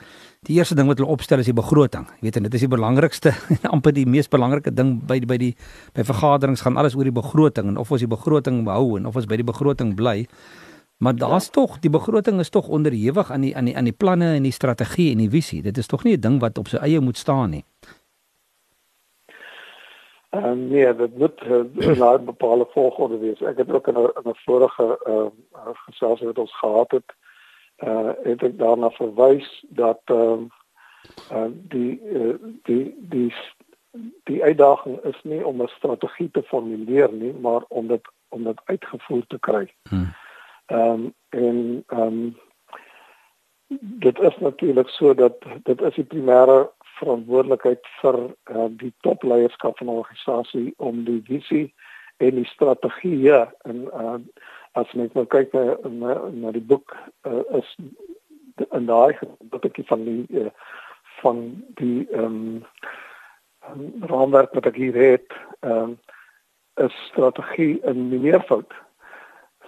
die 0.44 0.58
eerste 0.58 0.74
ding 0.74 0.88
wat 0.90 0.98
hulle 0.98 1.10
opstel 1.10 1.38
is 1.38 1.46
die 1.46 1.56
begroting. 1.56 2.06
Weet 2.20 2.36
en 2.36 2.42
dit 2.42 2.54
is 2.54 2.60
die 2.66 2.68
belangrikste 2.68 3.32
en 3.48 3.70
amper 3.76 3.92
die 3.92 4.06
mees 4.06 4.28
belangrike 4.28 4.74
ding 4.74 4.98
by 5.06 5.20
by 5.20 5.38
die 5.38 5.54
by 5.94 6.04
vergaderings 6.04 6.60
gaan 6.60 6.76
alles 6.76 6.96
oor 6.96 7.04
die 7.04 7.14
begroting 7.14 7.68
en 7.68 7.76
of 7.76 7.92
ons 7.92 8.00
die 8.00 8.10
begroting 8.10 8.64
behou 8.64 8.96
en 8.98 9.06
of 9.06 9.16
ons 9.16 9.26
by 9.26 9.36
die 9.36 9.46
begroting 9.46 9.94
bly. 9.96 10.26
Maar 11.04 11.16
daar's 11.16 11.44
ja. 11.44 11.50
tog 11.50 11.78
die 11.78 11.90
begroting 11.90 12.38
is 12.40 12.48
tog 12.48 12.68
onderhewig 12.68 13.30
aan 13.32 13.40
die 13.40 13.56
aan 13.56 13.64
die 13.64 13.76
aan 13.76 13.84
die 13.84 13.98
planne 14.02 14.34
en 14.34 14.42
die 14.42 14.52
strategie 14.52 15.10
en 15.12 15.18
die 15.18 15.30
visie. 15.30 15.62
Dit 15.62 15.76
is 15.76 15.86
tog 15.86 16.04
nie 16.04 16.16
'n 16.16 16.20
ding 16.20 16.40
wat 16.40 16.58
op 16.58 16.68
sy 16.68 16.76
eie 16.76 17.00
moet 17.00 17.16
staan 17.16 17.50
nie. 17.50 17.64
Ehm 20.30 20.44
uh, 20.44 20.70
nee, 20.70 20.94
dit 20.96 21.18
moet 21.18 21.42
uh, 21.42 21.96
na 22.00 22.14
'n 22.14 22.24
bepaalde 22.24 22.66
volgorde 22.72 23.18
wees. 23.18 23.40
Ek 23.40 23.56
het 23.56 23.72
ook 23.72 23.86
in 23.88 23.98
'n 23.98 24.10
in 24.20 24.30
'n 24.30 24.40
vorige 24.44 24.98
ehm 25.04 25.36
uh, 25.68 25.74
gesels 25.86 26.20
wat 26.20 26.38
ons 26.38 26.58
gehad 26.58 26.90
het, 26.90 27.08
eh 27.76 27.88
uh, 27.88 28.12
het 28.22 28.42
ek 28.42 28.58
daarna 28.58 28.90
verwys 28.90 29.64
dat 29.68 30.00
ehm 30.04 30.48
uh, 31.30 31.36
uh, 31.36 31.50
die 31.52 32.00
uh, 32.12 32.34
die 32.62 32.96
die 32.98 33.32
die 34.24 34.42
uitdaging 34.42 34.98
is 35.04 35.20
nie 35.22 35.46
om 35.46 35.62
'n 35.62 35.68
strategie 35.76 36.30
te 36.30 36.42
formuleer 36.42 37.12
nie, 37.12 37.32
maar 37.32 37.62
om 37.68 37.86
dit 37.86 38.08
om 38.28 38.44
dit 38.44 38.60
uitgevoer 38.64 39.26
te 39.26 39.38
kry. 39.38 39.74
Hmm. 39.88 40.14
Ehm 40.66 40.80
um, 40.80 41.14
en 41.28 41.84
ehm 41.86 42.00
um, 42.00 42.36
dit 43.78 44.18
is 44.20 44.36
natuurlik 44.38 44.88
so 44.88 45.14
dat 45.14 45.34
dit 45.62 45.80
is 45.80 45.94
die 45.94 46.04
primêre 46.04 46.70
verantwoordelikheid 46.98 47.86
vir 48.00 48.18
uh, 48.50 48.66
die 48.70 48.92
topleierskap 49.00 49.78
van 49.78 49.86
'n 49.86 49.98
organisasie 50.02 50.74
om 50.76 51.04
die 51.04 51.22
visie 51.24 51.74
en 52.16 52.34
die 52.34 52.46
strategie 52.46 53.32
en 53.32 53.88
uh, 53.92 54.16
as 54.72 54.92
mens 54.92 55.12
nou 55.12 55.26
kyk 55.26 55.52
na, 55.52 55.76
na, 55.88 56.14
na 56.30 56.50
die 56.50 56.62
boek 56.62 56.96
uh, 57.26 57.42
is 57.58 57.76
in 58.70 58.86
daai 58.86 59.14
gedeelte 59.14 59.84
van 59.90 60.04
die 60.04 60.26
uh, 60.30 60.50
van 61.20 61.64
die 61.74 62.08
ehm 62.10 62.24
um, 62.24 62.64
raamwerk 64.00 64.52
wat 64.54 64.66
ek 64.66 64.76
hier 64.76 64.96
het 64.96 65.36
ehm 65.60 65.72
um, 65.72 65.98
is 66.74 66.94
strategie 67.10 67.78
in 67.82 68.08
meervoud 68.08 68.72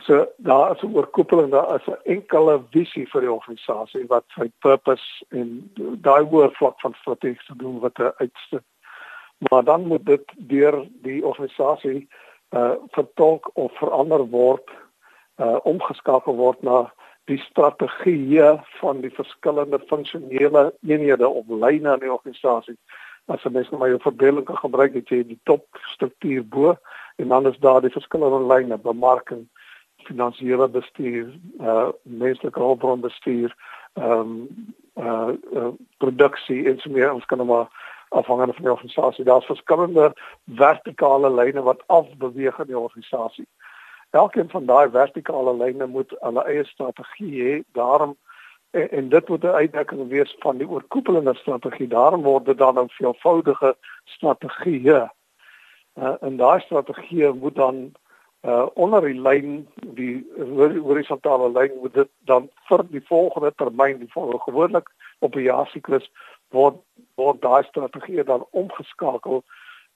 So 0.04 0.26
daar 0.36 0.74
is 0.74 0.82
'n 0.82 0.94
oorkoepeling, 0.94 1.50
daar 1.50 1.74
is 1.74 1.86
'n 1.86 1.98
enkele 2.04 2.62
visie 2.70 3.08
vir 3.08 3.20
die 3.20 3.32
organisasie 3.32 4.06
wat 4.06 4.24
sy 4.26 4.50
purpose 4.58 5.24
en 5.28 5.70
daai 6.00 6.24
woordvlak 6.24 6.80
van 6.80 6.94
strategiese 6.94 7.56
doel 7.56 7.80
wat 7.80 7.98
uitste. 7.98 8.62
Maar 9.38 9.64
dan 9.64 9.86
moet 9.86 10.06
dit 10.06 10.32
deur 10.36 10.86
die 11.02 11.24
organisasie 11.24 12.08
uh 12.50 12.72
vertolk 12.90 13.50
of 13.52 13.72
verander 13.78 14.28
word, 14.28 14.70
uh 15.36 15.58
omgeskakel 15.62 16.34
word 16.34 16.62
na 16.62 16.92
die 17.24 17.38
strategie 17.38 18.42
van 18.80 19.00
die 19.00 19.10
verskillende 19.10 19.80
funksionele 19.86 20.74
eenhede 20.86 21.28
of 21.28 21.44
lyne 21.48 21.92
in 21.92 22.00
die 22.00 22.12
organisasie. 22.12 22.76
As 23.26 23.42
jy 23.42 23.50
mens 23.50 23.70
nou 23.70 23.80
maar 23.80 23.90
jou 23.90 24.00
verdeling 24.00 24.44
kan 24.46 24.56
gebruik, 24.56 24.94
het 24.94 25.08
jy 25.08 25.24
die 25.26 25.40
topstruktuur 25.42 26.44
bo 26.46 26.76
en 27.16 27.28
dan 27.28 27.46
is 27.46 27.58
daar 27.58 27.80
die 27.82 27.90
verskillende 27.90 28.46
lyne, 28.46 28.78
bemarking, 28.78 29.48
finansiële 30.06 30.68
bestuur, 30.68 31.32
uh 31.60 31.88
menslike 32.02 32.60
hulpbron 32.60 33.00
bestuur, 33.00 33.54
ehm 33.94 34.20
um, 34.20 34.74
uh, 34.96 35.32
uh 35.52 35.72
produksie 35.98 36.64
en 36.68 36.78
so 36.78 36.90
meer. 36.90 37.12
Ons 37.12 37.26
kan 37.26 37.38
nou 37.38 37.48
maar 37.48 37.68
afhangende 38.08 38.52
van 38.52 38.62
die 38.62 38.72
organisasie, 38.72 39.24
daar's 39.24 39.46
verskillende 39.46 40.12
vertikale 40.46 41.30
lyne 41.34 41.62
wat 41.62 41.82
afbeweeg 41.86 42.58
in 42.58 42.66
die 42.66 42.78
organisasie. 42.78 43.46
Elkeen 44.10 44.50
van 44.50 44.66
daai 44.66 44.90
vertikale 44.90 45.56
lyne 45.56 45.86
moet 45.86 46.14
hulle 46.20 46.44
eie 46.44 46.64
strategie 46.64 47.42
hê. 47.42 47.62
Daarom 47.72 48.16
en, 48.70 48.90
en 48.90 49.08
dit 49.08 49.28
moet 49.28 49.42
'n 49.42 49.58
uitdrukking 49.60 50.08
wees 50.08 50.36
van 50.38 50.56
die 50.56 50.68
oorkoepelende 50.68 51.34
strategie. 51.34 51.88
Daarom 51.88 52.22
word 52.22 52.44
dit 52.44 52.58
dan 52.58 52.78
'n 52.78 52.88
veelvoudige 52.88 53.76
strategie. 54.04 54.80
Uh, 54.88 55.08
en 56.20 56.36
daai 56.36 56.60
strategie 56.60 57.32
moet 57.32 57.54
dan 57.54 57.92
uh 58.42 58.66
onder 58.74 59.00
die 59.00 59.20
lyn 59.20 59.66
die 59.98 60.26
horisontale 60.82 61.48
lyn 61.52 61.78
moet 61.80 61.94
dit 61.94 62.08
dan 62.28 62.48
vir 62.68 62.84
die 62.90 63.04
volgende 63.08 63.52
termyn 63.56 63.98
die 63.98 64.12
volgende 64.12 64.42
gewoonlik 64.44 64.90
op 65.18 65.34
'n 65.36 65.42
jaar 65.42 65.66
siklus 65.66 66.10
word 66.50 66.76
word 67.14 67.40
daai 67.42 67.64
strategie 67.64 68.24
dan 68.24 68.46
omgeskakel 68.50 69.42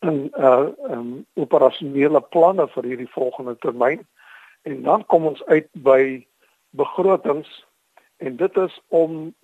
in 0.00 0.32
uh 0.38 0.68
um, 0.90 1.26
operasionele 1.34 2.20
planne 2.20 2.68
vir 2.68 2.84
hierdie 2.84 3.12
volgende 3.12 3.56
termyn 3.58 4.06
en 4.62 4.82
dan 4.82 5.06
kom 5.06 5.26
ons 5.26 5.44
uit 5.44 5.68
by 5.72 6.26
begrotings 6.70 7.66
en 8.16 8.36
dit 8.36 8.56
is 8.56 8.80
om 8.88 9.34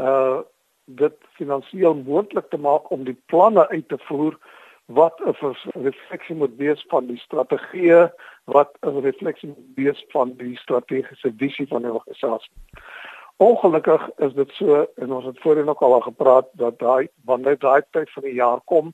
uh 0.00 0.40
dit 0.84 1.14
finansiëel 1.38 1.94
moontlik 1.94 2.50
te 2.50 2.58
maak 2.60 2.90
om 2.92 3.04
die 3.04 3.16
planne 3.26 3.68
uit 3.68 3.88
te 3.88 3.98
voer 3.98 4.36
wat 4.86 5.20
'n 5.20 5.56
refleksie 5.72 6.34
moet 6.34 6.56
wees 6.56 6.84
van 6.88 7.06
die 7.06 7.18
strategieë 7.18 8.12
wat 8.44 8.76
'n 8.80 9.00
refleksie 9.00 9.48
moet 9.48 9.74
wees 9.74 10.04
van 10.08 10.34
die 10.36 10.56
strategiese 10.56 11.32
visie 11.36 11.66
van 11.68 11.82
die 11.82 11.92
organisasie. 11.92 12.52
Ongelukkig 13.36 14.10
is 14.16 14.32
dit 14.32 14.50
so 14.50 14.86
en 14.96 15.12
ons 15.12 15.24
het 15.24 15.40
voorheen 15.40 15.68
ook 15.68 15.82
al 15.82 16.00
gepraat 16.00 16.46
dat 16.52 16.78
daai 16.78 17.08
wanneer 17.24 17.58
daai 17.58 17.82
tyd 17.90 18.10
van 18.10 18.22
die 18.22 18.34
jaar 18.34 18.60
kom, 18.64 18.92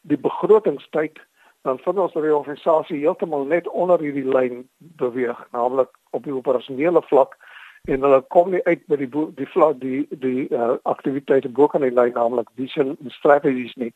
die 0.00 0.18
begrotingstyd 0.18 1.20
dan 1.62 1.78
vind 1.78 1.98
ons 1.98 2.12
dat 2.12 2.22
die 2.22 2.36
organisasie 2.36 2.98
heeltemal 2.98 3.44
net 3.44 3.68
onder 3.68 4.00
hierdie 4.00 4.28
lyn 4.28 4.68
beweeg, 4.78 5.46
naamlik 5.50 5.88
op 6.10 6.24
die 6.24 6.34
operasionele 6.34 7.02
vlak 7.02 7.36
en 7.84 8.02
hulle 8.02 8.20
kom 8.34 8.50
nie 8.50 8.62
uit 8.64 8.86
by 8.86 8.96
die 8.96 9.10
die 9.34 9.48
vlak 9.54 9.80
die 9.80 10.06
die 10.10 10.46
uh, 10.54 10.74
aktiwiteite 10.82 11.48
bo 11.48 11.66
kan 11.66 11.84
die 11.86 11.94
lyn 11.94 12.14
naamlik 12.14 12.48
vision 12.54 12.94
en 12.94 13.10
strategies 13.10 13.74
nie 13.74 13.92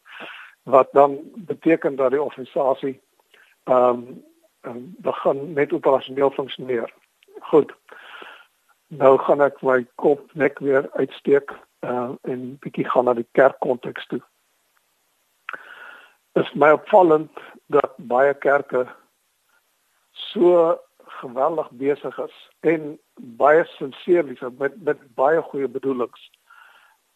wat 0.63 0.89
dan 0.93 1.19
beteken 1.35 1.97
dat 1.97 2.11
die 2.11 2.23
organisasie 2.23 3.01
ehm 3.65 4.05
um, 4.63 4.95
begin 4.99 5.53
net 5.53 5.73
operasioneel 5.73 6.31
funksioneer. 6.31 6.95
Goed. 7.41 7.73
Nou 8.87 9.19
gaan 9.19 9.41
ek 9.41 9.63
my 9.63 9.87
kop 9.95 10.33
net 10.33 10.59
weer 10.59 10.91
uitsteek 10.93 11.53
uh, 11.81 12.11
en 12.23 12.59
bietjie 12.61 12.85
gaan 12.85 13.05
na 13.05 13.15
die 13.15 13.29
kerkkonteks 13.33 14.07
toe. 14.07 14.21
Dit 16.33 16.45
is 16.45 16.53
my 16.53 16.71
opvallend 16.77 17.41
dat 17.67 17.95
baie 17.97 18.35
kerke 18.35 18.87
so 20.11 20.77
geweldig 21.21 21.71
besig 21.71 22.19
is 22.19 22.37
en 22.61 22.99
baie 23.41 23.65
sinseer 23.77 24.29
is 24.31 24.45
met 24.59 24.77
met 24.85 25.01
baie 25.15 25.43
goeie 25.43 25.69
bedoelings 25.69 26.31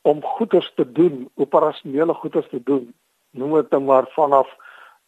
om 0.02 0.22
goeders 0.22 0.72
te 0.74 0.92
doen, 0.92 1.30
operasionele 1.34 2.14
goeders 2.14 2.48
te 2.48 2.62
doen. 2.62 2.94
Noem 3.34 3.54
dit 3.60 3.78
maar 3.84 4.06
vanaf 4.14 4.50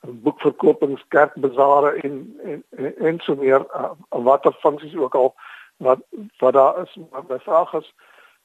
boekverkopings, 0.00 1.04
kerkbazare 1.08 1.90
en 2.02 2.16
en 2.44 2.64
en, 2.70 2.96
en 2.96 3.20
so 3.20 3.34
meer 3.34 3.66
uh, 3.74 3.90
watter 4.08 4.52
funksies 4.60 4.96
ook 4.96 5.14
al 5.14 5.34
wat 5.76 5.98
wat 6.38 6.52
daar 6.52 6.82
is. 6.82 6.96
Maar 7.10 7.22
my 7.28 7.38
vraag 7.38 7.72
is 7.72 7.94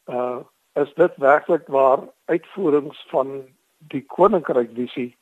uh 0.05 0.37
is 0.73 0.93
dit 0.93 1.11
werklik 1.15 1.67
waar 1.67 1.99
uitvoerings 2.25 3.05
van 3.09 3.41
die 3.77 4.05
koninkryk 4.07 4.69
visie 4.73 5.17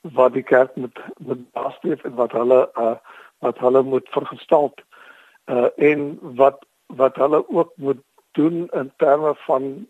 wat 0.00 0.32
die 0.32 0.42
kerk 0.42 0.76
moet 0.76 1.00
moet 1.18 1.42
nastreef 1.52 2.04
en 2.04 2.14
wat 2.14 2.32
hulle 2.32 2.70
uh 2.74 2.96
wat 3.38 3.58
hulle 3.58 3.82
moet 3.82 4.08
vergestel 4.08 4.72
uh 5.44 5.68
en 5.76 6.18
wat 6.20 6.64
wat 6.86 7.16
hulle 7.16 7.44
ook 7.48 7.72
moet 7.76 8.00
doen 8.32 8.68
in 8.72 8.92
terme 8.96 9.34
van 9.34 9.86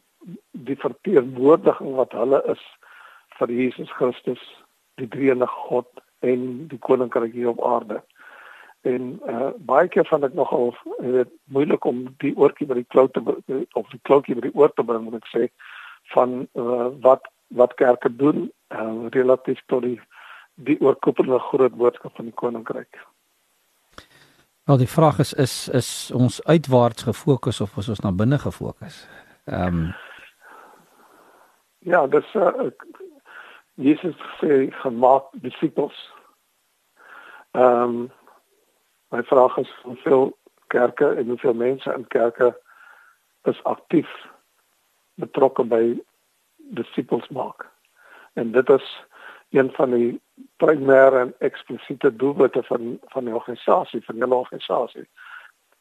die 0.51 0.77
verteenwoordiging 0.77 1.95
wat 1.95 2.13
hulle 2.13 2.43
is 2.47 2.65
vir 3.41 3.53
Jesus 3.57 3.91
Christus 3.99 4.41
die 5.01 5.09
drie 5.09 5.31
enige 5.33 5.67
God 5.69 5.89
en 6.21 6.47
die 6.69 6.79
koninkryk 6.79 7.33
hier 7.33 7.53
op 7.55 7.65
aarde. 7.65 8.01
En 8.89 9.17
uh 9.29 9.51
baie 9.69 9.89
keer 9.93 10.07
vind 10.09 10.25
ek 10.25 10.37
nogal 10.37 10.73
dit 11.01 11.33
moeilik 11.53 11.85
om 11.85 12.07
die 12.25 12.33
oortjie 12.37 12.69
by 12.69 12.79
die 12.81 12.89
klou 12.93 13.07
te 13.13 13.21
of 13.77 13.89
die 13.93 14.01
kloutjie 14.09 14.37
by 14.39 14.49
die 14.49 14.57
oor 14.57 14.73
te 14.73 14.85
bring 14.85 15.05
moet 15.05 15.21
ek 15.21 15.29
sê 15.33 15.49
van 16.15 16.43
uh, 16.57 16.89
wat 17.05 17.29
wat 17.61 17.77
kerke 17.81 18.13
doen 18.17 18.47
uh, 18.47 19.09
relatief 19.17 19.61
tot 19.73 19.85
die 19.85 19.99
die 20.61 20.77
oorkoepelende 20.81 21.41
groot 21.49 21.77
boodskap 21.77 22.17
van 22.17 22.29
die 22.29 22.37
koninkryk. 22.37 23.01
Nou 24.69 24.77
die 24.81 24.89
vraag 24.89 25.21
is 25.25 25.33
is 25.33 25.55
is 25.77 25.91
ons 26.15 26.41
uitwaarts 26.45 27.09
gefokus 27.09 27.61
of 27.61 27.77
is 27.81 27.89
ons 27.89 28.05
na 28.05 28.13
binne 28.13 28.39
gefokus? 28.39 29.05
Ehm 29.45 29.85
um, 29.85 29.91
Ja, 31.81 32.07
dis 32.07 32.35
uh, 32.37 32.69
Jesus 33.81 34.17
sê 34.39 34.71
gemaak 34.83 35.33
disippels. 35.43 35.99
Ehm 37.57 37.83
um, 37.83 38.11
My 39.11 39.23
vraag 39.23 39.57
is 39.57 39.71
hoeveel 39.83 40.39
kerke 40.67 41.15
en 41.15 41.27
hoeveel 41.27 41.55
mense 41.55 41.93
in 41.93 42.07
kerke 42.07 42.61
is 43.43 43.63
aktief 43.63 44.09
betrokke 45.15 45.65
by 45.65 45.99
disippels 46.55 47.29
maak. 47.29 47.67
En 48.33 48.53
dit 48.53 48.71
is 48.71 49.05
een 49.51 49.71
van 49.75 49.91
die 49.91 50.21
primêre 50.63 51.25
en 51.25 51.35
eksplisiete 51.39 52.17
doelwitte 52.17 52.63
van 52.63 52.99
van 53.03 53.25
die 53.25 53.35
organisasie, 53.35 54.05
van 54.05 54.15
die 54.15 54.35
organisasie. 54.35 55.09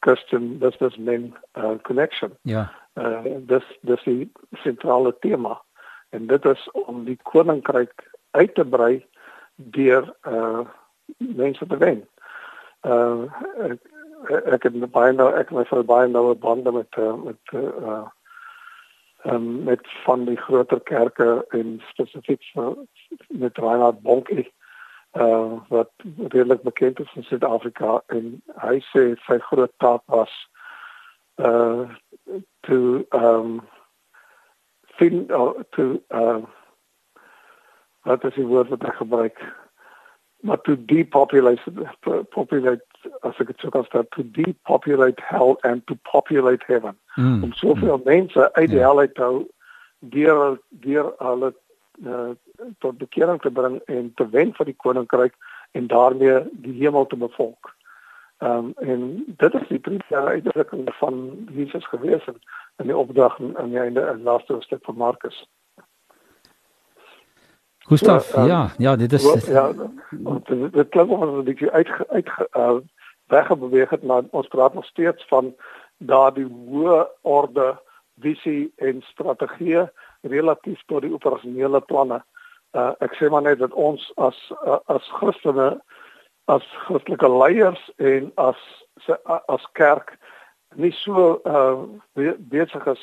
Christian 0.00 0.58
Businessmen 0.58 1.34
uh, 1.58 1.78
Connection. 1.82 2.36
Ja. 2.42 2.72
Uh, 2.94 3.22
dis 3.46 3.78
dis 3.80 4.02
die 4.02 4.32
sentrale 4.64 5.14
tema. 5.18 5.60
En 6.10 6.26
dit 6.26 6.44
is 6.44 6.68
om 6.70 7.04
die 7.04 7.18
koninkryk 7.22 8.10
uit 8.30 8.54
te 8.54 8.64
brei 8.64 9.06
deur 9.54 10.14
uh 10.28 10.66
mense 11.16 11.66
te 11.66 11.76
wen. 11.76 12.04
Uh 12.86 13.26
ek, 13.70 13.80
ek 14.56 14.62
het 14.68 14.78
baie 14.92 15.12
nou 15.12 15.28
ek 15.34 15.50
my 15.54 15.64
vir 15.68 15.84
baie 15.84 16.08
nou 16.08 16.34
bande 16.34 16.72
met 16.72 16.98
uh, 16.98 17.14
met 17.24 17.54
uh 17.54 18.06
um, 19.24 19.64
met 19.64 19.80
van 20.04 20.24
die 20.24 20.36
groter 20.36 20.80
kerke 20.80 21.46
en 21.48 21.80
spesifiek 21.90 22.42
met 23.28 23.58
Reinhard 23.58 24.00
Bonke 24.02 24.46
uh 25.18 25.58
wat 25.68 25.90
redelik 26.28 26.62
bekend 26.62 27.00
is 27.00 27.14
in 27.14 27.26
Suid-Afrika. 27.26 28.02
En 28.06 28.38
hy 28.62 28.78
sê 28.92 29.14
sy 29.26 29.38
groot 29.50 29.72
taak 29.76 30.02
was 30.06 30.32
uh 31.36 31.88
to 32.66 33.04
um 33.10 33.60
fin 35.00 35.24
uh, 35.30 35.52
to 35.76 35.96
uh 36.08 36.40
wat 38.08 38.24
is 38.24 38.36
die 38.36 38.46
woord 38.48 38.70
wat 38.72 38.84
ek 38.88 39.00
gebruik 39.00 39.40
maar 40.40 40.60
to 40.64 40.76
depopulate 40.92 41.88
populate 42.36 43.08
as 43.28 43.40
ek 43.42 43.52
dit 43.52 43.64
sou 43.64 43.72
kan 43.72 43.84
stel 43.88 44.06
to 44.16 44.24
depopulate 44.36 45.24
hell 45.28 45.56
and 45.68 45.84
to 45.88 45.96
populate 46.12 46.64
heaven 46.68 46.96
mm. 47.16 47.42
om 47.44 47.52
soveel 47.52 47.98
mm. 47.98 48.06
mense 48.08 48.52
uit 48.54 48.70
die. 48.70 48.78
Ja. 48.78 48.88
hel 48.88 49.02
uit 49.04 49.14
te 49.14 49.26
hou 49.26 49.42
deur 50.16 50.60
deur 50.86 51.12
hulle 51.18 51.52
uh, 52.06 52.30
tot 52.78 52.98
bekering 52.98 53.40
te 53.40 53.50
bring 53.50 53.80
en 53.86 54.12
te 54.16 54.28
wen 54.32 54.54
vir 54.56 54.72
die 54.72 54.76
koninkryk 54.86 55.36
en 55.76 55.86
daarmee 55.92 56.40
die 56.64 56.76
hemel 56.80 57.06
te 57.06 57.16
bevolk. 57.16 57.74
Ehm 58.40 58.56
um, 58.56 58.72
en 58.76 59.24
dit 59.36 59.54
is 59.54 59.68
die 59.68 59.78
primêre 59.78 60.28
uitdrukking 60.34 60.94
van 60.96 61.16
Jesus 61.52 61.86
gewees 61.86 62.24
in 62.76 62.86
die 62.88 62.96
opdrag 62.96 63.40
aan 63.40 63.68
die 63.68 63.78
einde 63.78 64.00
in 64.12 64.22
laaste 64.22 64.52
hoofstuk 64.52 64.84
van 64.84 64.96
Markus. 64.96 65.48
Gustav, 67.78 68.32
ja, 68.34 68.42
um, 68.42 68.48
ja, 68.48 68.70
ja, 68.78 68.96
dit 68.96 69.12
is 69.12 69.24
wat, 69.24 69.46
ja, 69.46 69.72
dit, 70.48 70.72
dit 70.72 70.88
klink 70.88 71.10
of 71.10 71.20
ons 71.20 71.36
'n 71.40 71.44
bietjie 71.44 71.70
uit 71.70 71.90
uit 72.08 72.30
uh, 72.56 72.76
weggebeweeg 73.26 73.90
het, 73.90 74.02
maar 74.02 74.22
ons 74.30 74.48
praat 74.48 74.74
nog 74.74 74.84
steeds 74.84 75.26
van 75.28 75.54
daardie 75.96 76.48
hoë 76.48 77.08
orde 77.20 77.80
visie 78.20 78.72
en 78.76 79.02
strategie 79.02 79.84
relatief 80.20 80.80
tot 80.86 81.02
die 81.02 81.12
operasionele 81.12 81.80
planne. 81.80 82.22
Uh, 82.72 82.92
ek 83.04 83.14
sê 83.18 83.28
maar 83.28 83.42
net 83.42 83.58
dat 83.58 83.72
ons 83.72 84.12
as 84.16 84.52
uh, 84.64 84.78
as 84.86 85.12
Christene 85.20 85.80
as 86.50 86.66
Christelike 86.86 87.28
leiers 87.28 87.80
en 87.96 88.32
as 88.36 88.58
as 89.48 89.64
kerk 89.78 90.16
nie 90.76 90.92
so 90.94 91.40
uh, 91.48 91.82
besig 92.52 92.86
is 92.86 93.00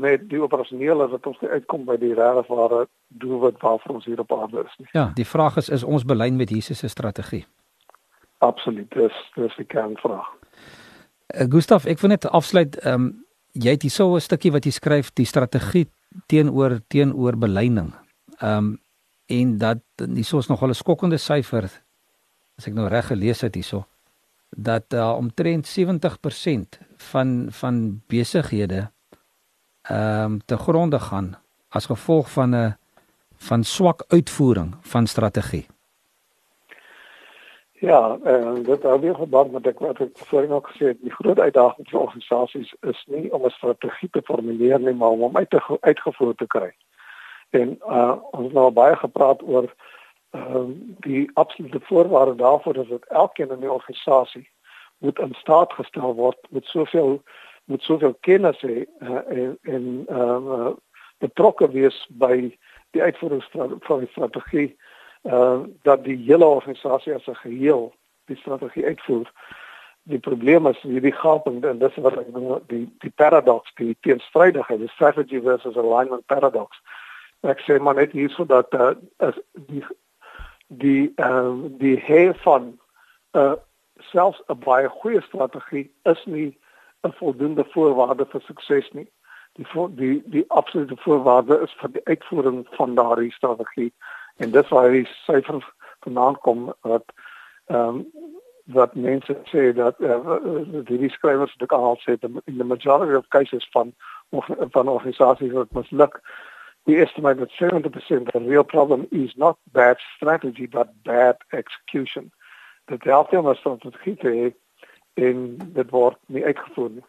met 0.00 0.24
die 0.30 0.40
operasionele 0.42 1.08
wat 1.12 1.26
ons 1.28 1.38
uitkom 1.40 1.86
by 1.88 1.96
die 2.00 2.12
regte 2.16 2.44
ware 2.48 2.84
doelwit 3.22 3.60
waarvoor 3.62 3.98
ons 3.98 4.08
hier 4.08 4.20
op 4.22 4.32
aarde 4.32 4.64
is 4.64 4.76
nie. 4.78 4.88
Ja, 4.96 5.10
die 5.16 5.26
vraag 5.26 5.58
is 5.60 5.68
is 5.68 5.84
ons 5.84 6.04
belyn 6.04 6.36
met 6.36 6.50
Jesus 6.50 6.78
se 6.78 6.88
strategie? 6.88 7.44
Absoluut, 8.38 8.88
dis 8.96 9.16
dis 9.36 9.56
die 9.60 9.68
kernvraag. 9.68 10.28
Uh, 11.34 11.46
Gustaf, 11.50 11.86
ek 11.86 12.00
wil 12.02 12.14
net 12.16 12.28
afsluit, 12.28 12.78
ehm 12.84 12.94
um, 12.94 13.10
jy 13.52 13.72
het 13.74 13.82
hierso 13.82 14.14
'n 14.14 14.20
stukkie 14.20 14.52
wat 14.52 14.64
jy 14.64 14.70
skryf 14.70 15.10
die 15.14 15.26
strategie 15.26 15.88
teenoor 16.26 16.80
teenoor 16.88 17.36
belyning. 17.36 17.92
Ehm 18.40 18.56
um, 18.56 18.78
en 19.30 19.58
dat 19.58 19.82
hierso 19.96 20.38
is 20.38 20.48
nog 20.48 20.62
'n 20.62 20.74
skokkende 20.74 21.18
syfer 21.18 21.70
as 22.60 22.68
ek 22.68 22.76
nou 22.76 22.88
reg 22.92 23.08
gelees 23.08 23.40
het 23.40 23.56
hierso 23.56 23.86
dat 24.50 24.92
uh, 24.92 25.14
omtrent 25.16 25.68
70% 25.78 26.80
van 27.10 27.48
van 27.50 28.02
besighede 28.12 28.90
ehm 29.88 30.24
um, 30.24 30.40
te 30.44 30.56
gronde 30.56 30.98
gaan 31.00 31.38
as 31.68 31.86
gevolg 31.86 32.30
van 32.30 32.54
'n 32.54 32.76
van 33.36 33.64
swak 33.64 34.04
uitvoering 34.08 34.74
van 34.80 35.06
strategie. 35.06 35.66
Ja, 37.72 38.18
en 38.24 38.62
dit 38.62 38.82
hou 38.82 39.00
weer 39.00 39.14
geband 39.14 39.52
met 39.52 39.66
ek 39.66 39.78
wat 39.78 40.00
ek 40.00 40.18
voorheen 40.28 40.52
ook 40.52 40.68
gesê 40.68 40.86
het, 40.86 40.98
die 41.00 41.14
groot 41.14 41.38
uitdaging 41.38 41.88
vir 41.88 42.00
organisasies 42.00 42.74
is 42.80 43.04
nie 43.06 43.32
om 43.32 43.44
'n 43.44 43.50
strategie 43.50 44.10
te 44.10 44.22
formuleer 44.22 44.80
nie, 44.80 44.94
maar 44.94 45.08
om 45.08 45.20
hom 45.20 45.36
uit 45.36 45.50
te 45.50 45.78
uitgevoer 45.80 46.34
te 46.34 46.46
kry. 46.46 46.72
En 47.50 47.78
uh 47.88 48.14
ons 48.30 48.44
het 48.44 48.52
nou 48.52 48.70
baie 48.70 48.96
gepraat 48.96 49.42
oor 49.42 49.74
ehm 50.30 50.70
uh, 50.70 50.76
die 51.06 51.30
absolute 51.34 51.80
voorwaarde 51.80 52.34
daarvoor 52.34 52.74
dat 52.74 52.88
dit 52.88 53.04
elkeen 53.04 53.50
in 53.50 53.60
die 53.60 53.72
organisasie 53.72 54.48
moet 54.98 55.18
in 55.18 55.34
staat 55.34 55.72
gestel 55.72 56.14
word 56.14 56.38
met 56.50 56.64
soveel 56.64 57.22
met 57.64 57.82
soveel 57.82 58.14
kennis 58.20 58.60
hê 58.60 58.84
uh, 58.98 59.22
en 59.28 59.58
en 59.62 60.04
ehm 60.06 60.52
uh, 60.58 60.72
betrokke 61.18 61.70
wees 61.70 62.06
by 62.08 62.56
die 62.90 63.02
uitvoering 63.02 63.44
van 63.80 63.98
die 63.98 64.08
strategie 64.10 64.76
uh 65.22 65.60
dat 65.82 66.04
die 66.04 66.16
hele 66.16 66.44
organisasie 66.44 67.14
as 67.14 67.26
'n 67.26 67.34
geheel 67.34 67.92
die 68.24 68.36
strategie 68.36 68.86
uitvoer. 68.86 69.32
Die 70.02 70.18
probleem 70.18 70.66
is 70.66 70.80
hierdie 70.80 71.12
gaping 71.12 71.64
en 71.64 71.78
dis 71.78 71.94
wat 71.94 72.18
ek 72.18 72.30
noem 72.32 72.62
die 72.66 72.86
die 72.98 73.12
paradox, 73.14 73.72
die 73.74 73.96
teenstrydigheid, 74.00 74.80
die 74.80 74.94
strategy 74.94 75.40
versus 75.40 75.76
alignment 75.76 76.26
paradox. 76.26 76.80
Ek 77.40 77.60
sê 77.60 77.78
maar 77.78 77.94
net 77.94 78.12
hierso 78.12 78.44
dat 78.44 78.74
uh, 78.74 78.92
die 79.52 79.84
die 80.70 81.12
uh, 81.16 81.54
die 81.78 81.96
heer 81.98 82.34
van 82.34 82.78
'n 83.32 83.38
uh, 83.38 83.52
selfs 83.98 84.42
'n 84.46 84.58
baie 84.58 84.88
goeie 84.88 85.20
strategie 85.20 85.90
is 86.02 86.24
nie 86.26 86.58
'n 87.02 87.12
voldoende 87.12 87.64
voorwaarde 87.64 88.26
vir 88.26 88.40
sukses 88.40 88.90
nie. 88.92 89.10
Die 89.52 89.66
voor, 89.66 89.94
die 89.94 90.22
die 90.26 90.44
absolute 90.50 90.96
voorwaarde 90.96 91.60
is 91.60 91.72
vir 91.72 91.92
die 91.92 92.04
uitvoering 92.04 92.66
van 92.70 92.94
daardie 92.94 93.32
strategie 93.32 93.92
en 94.36 94.50
dis 94.50 94.68
waar 94.68 94.90
die 94.90 95.08
syfer 95.26 95.72
vandaan 96.00 96.38
kom 96.38 96.74
wat 96.80 97.04
ehm 97.66 97.88
um, 97.88 98.06
wat 98.64 98.94
mense 98.94 99.36
sê 99.44 99.72
dat 99.74 100.00
uh, 100.00 100.36
die 100.86 101.10
skrywers 101.10 101.56
dit 101.56 101.72
al 101.72 101.98
sê 101.98 102.16
in 102.22 102.58
the 102.58 102.64
majority 102.64 103.14
of 103.14 103.28
cases 103.28 103.68
van 103.72 103.94
van 104.70 104.88
organisasies 104.88 105.52
wat 105.52 105.72
misluk 105.72 106.20
we 106.90 107.00
estimate 107.00 107.38
that 107.38 107.50
70% 107.58 108.34
of 108.34 108.42
the 108.42 108.48
real 108.48 108.64
problem 108.64 109.06
is 109.12 109.30
not 109.36 109.58
bad 109.72 109.96
strategy 110.16 110.66
but 110.66 110.88
bad 111.04 111.36
execution. 111.52 112.32
Dat 112.86 113.02
helpt 113.02 113.32
om 113.32 113.48
'n 113.48 113.54
strategie 113.54 114.16
te 114.16 114.28
hê 114.28 114.46
en 115.14 115.56
dit 115.72 115.90
word 115.90 116.18
nie 116.26 116.44
uitgevoer 116.44 116.90
nie. 116.90 117.04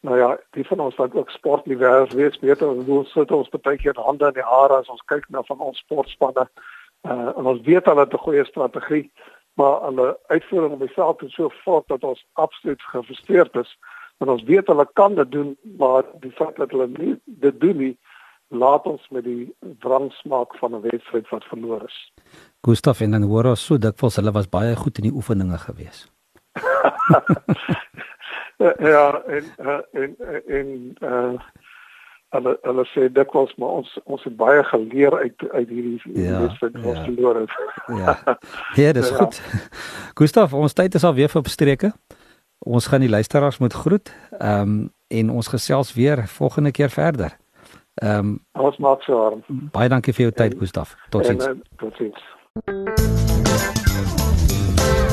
Nou 0.00 0.18
ja, 0.18 0.38
die 0.50 0.66
van 0.66 0.80
ons 0.80 0.94
wat 0.94 1.14
ook 1.14 1.30
sportliefhebbers 1.30 2.14
weet, 2.14 2.40
weet 2.40 2.62
ons 2.62 2.84
hoe 2.84 3.04
sit 3.04 3.30
ons 3.30 3.48
baie 3.48 3.76
keer 3.76 3.96
hande 3.96 4.26
in 4.26 4.32
die 4.32 4.50
hare 4.54 4.76
as 4.76 4.88
ons 4.88 5.04
kyk 5.04 5.28
na 5.28 5.42
van 5.42 5.58
ons 5.58 5.78
sportspanne. 5.78 6.48
Uh, 7.02 7.30
en 7.38 7.46
ons 7.46 7.60
weet 7.60 7.84
hulle 7.84 8.00
het 8.00 8.12
'n 8.12 8.26
goeie 8.26 8.44
strategie, 8.44 9.12
maar 9.54 9.80
hulle 9.80 10.18
uitvoering 10.26 10.72
op 10.72 10.80
die 10.80 10.96
veld 10.96 11.22
is 11.22 11.34
so 11.34 11.48
vrot 11.48 11.88
dat 11.88 12.04
ons 12.04 12.26
absoluut 12.32 12.82
gefrustreerd 12.82 13.56
is. 13.56 13.78
Want 14.18 14.30
ons 14.30 14.42
weet 14.42 14.66
hulle 14.66 14.88
kan 14.92 15.14
dit 15.14 15.30
doen, 15.30 15.56
maar 15.78 16.02
die 16.20 16.32
feit 16.32 16.56
dat 16.56 16.70
hulle 16.70 16.88
nie 16.88 17.20
dit 17.24 17.60
doen 17.60 17.76
nie, 17.76 17.98
laat 18.54 18.86
ons 18.86 19.08
met 19.10 19.24
die 19.24 19.54
wrangsmaak 19.80 20.54
van 20.60 20.74
'n 20.74 20.80
wedstryd 20.80 21.28
wat 21.28 21.44
verloor 21.44 21.82
is. 21.86 22.12
Gustaf 22.60 23.00
en 23.00 23.10
dan 23.10 23.22
hoor 23.22 23.44
ons 23.44 23.64
so 23.64 23.78
dikwels 23.78 24.16
hulle 24.16 24.32
was 24.32 24.48
baie 24.48 24.76
goed 24.76 24.98
in 24.98 25.10
die 25.10 25.14
oefeninge 25.14 25.58
gewees. 25.58 26.12
ja, 28.92 29.22
en 29.26 29.44
uh, 29.60 29.80
en 29.92 30.16
en 30.46 30.96
uh 31.00 31.40
hulle 32.34 32.54
hulle 32.62 32.84
sê 32.90 33.06
dikwels 33.14 33.52
maar 33.62 33.80
ons 33.80 33.90
ons 34.04 34.24
het 34.26 34.36
baie 34.36 34.62
geleer 34.70 35.14
uit 35.20 35.44
uit 35.52 35.68
hierdie 35.68 36.18
ja, 36.18 36.40
wedstryd 36.40 36.80
wat 36.82 36.96
ja. 36.96 37.04
verloor 37.04 37.40
het. 37.40 37.54
ja. 37.86 38.38
Ja, 38.74 38.92
dis 38.92 39.10
ja. 39.12 39.16
goed. 39.16 39.40
Gustaf, 40.18 40.52
ons 40.52 40.72
tyd 40.72 40.94
is 40.94 41.04
al 41.04 41.14
weer 41.14 41.30
op 41.34 41.46
streke. 41.46 41.92
Ons 42.58 42.86
gaan 42.86 43.04
die 43.04 43.12
luisteraars 43.12 43.58
moet 43.58 43.80
groet. 43.84 44.12
Ehm 44.38 44.60
um, 44.60 44.92
en 45.14 45.30
ons 45.30 45.48
gesels 45.48 45.92
weer 45.94 46.28
volgende 46.28 46.70
keer 46.70 46.90
verder. 46.90 47.36
Ehm 48.02 48.18
um, 48.18 48.40
ons 48.52 48.76
maak 48.82 49.02
so 49.02 49.18
arm. 49.26 49.42
Baie 49.72 49.88
dankie 49.88 50.12
vir 50.12 50.28
jou 50.28 50.34
tyd 50.34 50.58
Gustaf. 50.58 50.96
Totsiens. 51.10 51.46
Eh, 51.46 51.54
totsiens. 51.78 52.18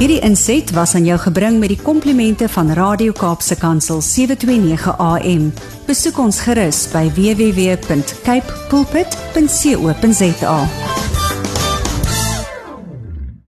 Hierdie 0.02 0.22
inset 0.26 0.72
was 0.74 0.96
aan 0.98 1.06
jou 1.06 1.18
gebring 1.22 1.60
met 1.62 1.70
die 1.70 1.82
komplimente 1.82 2.50
van 2.50 2.74
Radio 2.74 3.14
Kaapse 3.14 3.58
Kansel 3.58 4.02
729 4.02 4.98
AM. 4.98 5.52
Besoek 5.86 6.18
ons 6.18 6.42
gerus 6.42 6.88
by 6.90 7.06
www.cape 7.14 8.50
pulpit.co.za. 8.74 10.58